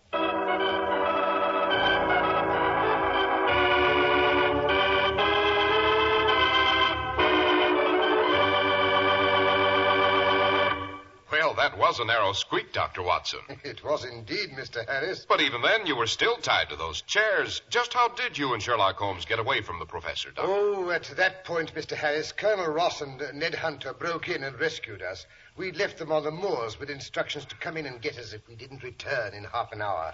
That 11.65 11.79
was 11.79 11.99
a 11.99 12.05
narrow 12.05 12.31
squeak, 12.31 12.71
Dr. 12.73 13.01
Watson. 13.01 13.39
It 13.63 13.83
was 13.83 14.05
indeed, 14.05 14.51
Mr. 14.51 14.87
Harris. 14.87 15.25
But 15.27 15.41
even 15.41 15.63
then, 15.63 15.87
you 15.87 15.95
were 15.95 16.05
still 16.05 16.37
tied 16.37 16.69
to 16.69 16.75
those 16.75 17.01
chairs. 17.01 17.63
Just 17.71 17.91
how 17.91 18.09
did 18.09 18.37
you 18.37 18.53
and 18.53 18.61
Sherlock 18.61 18.97
Holmes 18.97 19.25
get 19.25 19.39
away 19.39 19.61
from 19.61 19.79
the 19.79 19.85
professor, 19.87 20.29
Doctor? 20.29 20.51
Oh, 20.51 20.91
at 20.91 21.05
that 21.17 21.43
point, 21.43 21.73
Mr. 21.73 21.97
Harris, 21.97 22.31
Colonel 22.31 22.67
Ross 22.67 23.01
and 23.01 23.19
Ned 23.33 23.55
Hunter 23.55 23.93
broke 23.93 24.29
in 24.29 24.43
and 24.43 24.59
rescued 24.59 25.01
us. 25.01 25.25
We'd 25.57 25.75
left 25.75 25.97
them 25.97 26.11
on 26.11 26.23
the 26.23 26.29
moors 26.29 26.79
with 26.79 26.91
instructions 26.91 27.45
to 27.45 27.55
come 27.55 27.77
in 27.77 27.87
and 27.87 27.99
get 27.99 28.19
us 28.19 28.33
if 28.33 28.47
we 28.47 28.53
didn't 28.53 28.83
return 28.83 29.33
in 29.33 29.45
half 29.45 29.71
an 29.71 29.81
hour. 29.81 30.13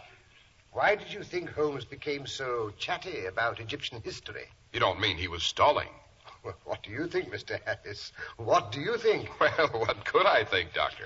Why 0.71 0.95
did 0.95 1.11
you 1.11 1.21
think 1.21 1.49
Holmes 1.49 1.83
became 1.83 2.27
so 2.27 2.71
chatty 2.77 3.25
about 3.25 3.59
Egyptian 3.59 4.01
history? 4.01 4.47
You 4.71 4.79
don't 4.79 5.01
mean 5.01 5.17
he 5.17 5.27
was 5.27 5.43
stalling? 5.43 5.89
Well, 6.43 6.55
what 6.65 6.83
do 6.83 6.91
you 6.91 7.07
think, 7.07 7.31
Mr. 7.31 7.59
Harris? 7.65 8.11
What 8.37 8.71
do 8.71 8.81
you 8.81 8.97
think? 8.97 9.29
Well, 9.39 9.67
what 9.85 10.05
could 10.05 10.25
I 10.25 10.43
think, 10.43 10.73
Doctor? 10.73 11.05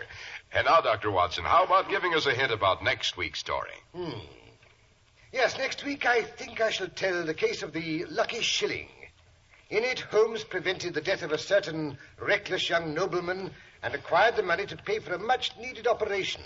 And 0.52 0.65
now, 0.65 0.82
Dr. 0.82 1.12
Watson, 1.12 1.43
how 1.43 1.63
about 1.63 1.89
giving 1.89 2.13
us 2.13 2.26
a 2.26 2.34
hint 2.34 2.52
about 2.52 2.84
next 2.84 3.17
week's 3.17 3.39
story? 3.39 3.71
Hmm. 3.93 4.19
Yes, 5.34 5.58
next 5.58 5.84
week 5.84 6.06
I 6.06 6.21
think 6.21 6.62
I 6.62 6.69
shall 6.69 6.88
tell 6.88 7.26
the 7.26 7.34
case 7.34 7.62
of 7.62 7.74
the 7.74 8.06
Lucky 8.06 8.41
Shilling. 8.41 8.88
In 9.69 9.84
it, 9.84 10.00
Holmes 10.00 10.43
prevented 10.43 10.93
the 10.93 11.02
death 11.02 11.24
of 11.24 11.32
a 11.32 11.38
certain 11.38 11.98
reckless 12.19 12.69
young 12.69 12.93
nobleman 12.93 13.52
and 13.84 13.93
acquired 13.93 14.36
the 14.36 14.43
money 14.43 14.65
to 14.67 14.78
pay 14.78 15.00
for 15.00 15.13
a 15.13 15.19
much 15.19 15.52
needed 15.58 15.88
operation. 15.88 16.43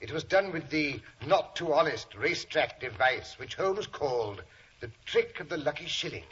It 0.00 0.12
was 0.12 0.24
done 0.24 0.52
with 0.52 0.70
the 0.70 1.00
not 1.26 1.56
too 1.56 1.72
honest 1.74 2.14
racetrack 2.14 2.80
device, 2.80 3.38
which 3.38 3.56
Holmes 3.56 3.86
called 3.86 4.42
the 4.80 4.90
trick 5.04 5.40
of 5.40 5.48
the 5.48 5.58
lucky 5.58 5.86
shilling. 5.86 6.24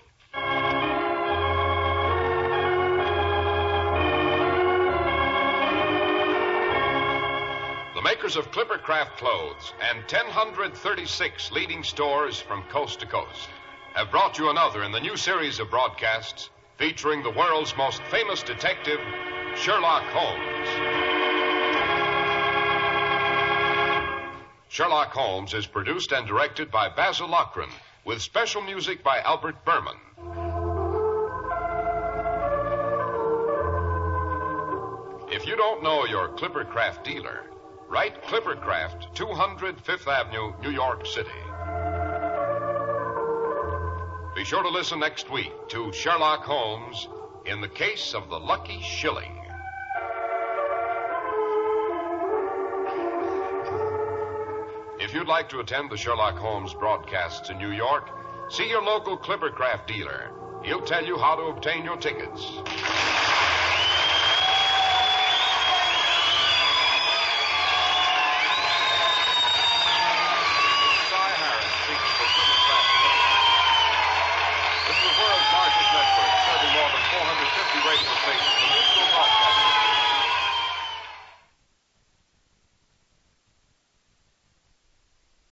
Makers 8.23 8.37
of 8.37 8.53
Clippercraft 8.53 9.17
clothes 9.17 9.73
and 9.91 9.99
1,036 10.03 11.51
leading 11.51 11.83
stores 11.83 12.41
from 12.41 12.63
coast 12.69 13.01
to 13.01 13.07
coast 13.07 13.49
have 13.95 14.13
brought 14.13 14.39
you 14.39 14.49
another 14.49 14.85
in 14.85 14.93
the 14.93 15.01
new 15.01 15.17
series 15.17 15.59
of 15.59 15.71
broadcasts 15.71 16.49
featuring 16.79 17.25
the 17.25 17.33
world's 17.33 17.77
most 17.77 18.01
famous 18.13 18.45
detective, 18.45 19.01
Sherlock 19.57 20.05
Holmes. 20.05 20.69
Sherlock 24.69 25.11
Holmes 25.13 25.53
is 25.53 25.67
produced 25.67 26.13
and 26.13 26.25
directed 26.25 26.71
by 26.71 26.91
Basil 26.91 27.27
Loughrane, 27.27 27.75
with 28.05 28.23
special 28.23 28.63
music 28.63 29.03
by 29.03 29.19
Albert 29.23 29.65
Berman. 29.65 29.97
If 35.29 35.45
you 35.45 35.57
don't 35.57 35.83
know 35.83 36.07
your 36.07 36.29
Clippercraft 36.29 37.03
dealer, 37.03 37.47
write 37.93 38.23
Clippercraft, 38.23 39.15
200 39.15 39.79
Fifth 39.83 40.09
Avenue, 40.09 40.55
New 40.63 40.71
York 40.71 41.05
City. 41.05 41.29
Be 44.35 44.47
sure 44.47 44.63
to 44.63 44.71
listen 44.71 44.99
next 44.99 45.31
week 45.31 45.53
to 45.69 45.93
Sherlock 45.93 46.43
Holmes 46.43 47.07
in 47.45 47.61
the 47.61 47.69
case 47.69 48.15
of 48.15 48.31
the 48.31 48.39
Lucky 48.39 48.81
Shilling. 48.81 49.39
If 54.99 55.13
you'd 55.13 55.29
like 55.29 55.51
to 55.51 55.61
attend 55.61 55.91
the 55.91 55.99
Sherlock 55.99 56.37
Holmes 56.37 56.73
broadcasts 56.73 57.51
in 57.51 57.59
New 57.59 57.73
York, 57.73 58.09
see 58.49 58.71
your 58.71 58.83
local 58.83 59.19
Clippercraft 59.19 59.87
dealer. 59.87 60.31
He'll 60.65 60.81
tell 60.81 61.05
you 61.05 61.19
how 61.19 61.37
to 61.37 61.43
obtain 61.43 61.85
your 61.85 61.99
tickets. 61.99 62.41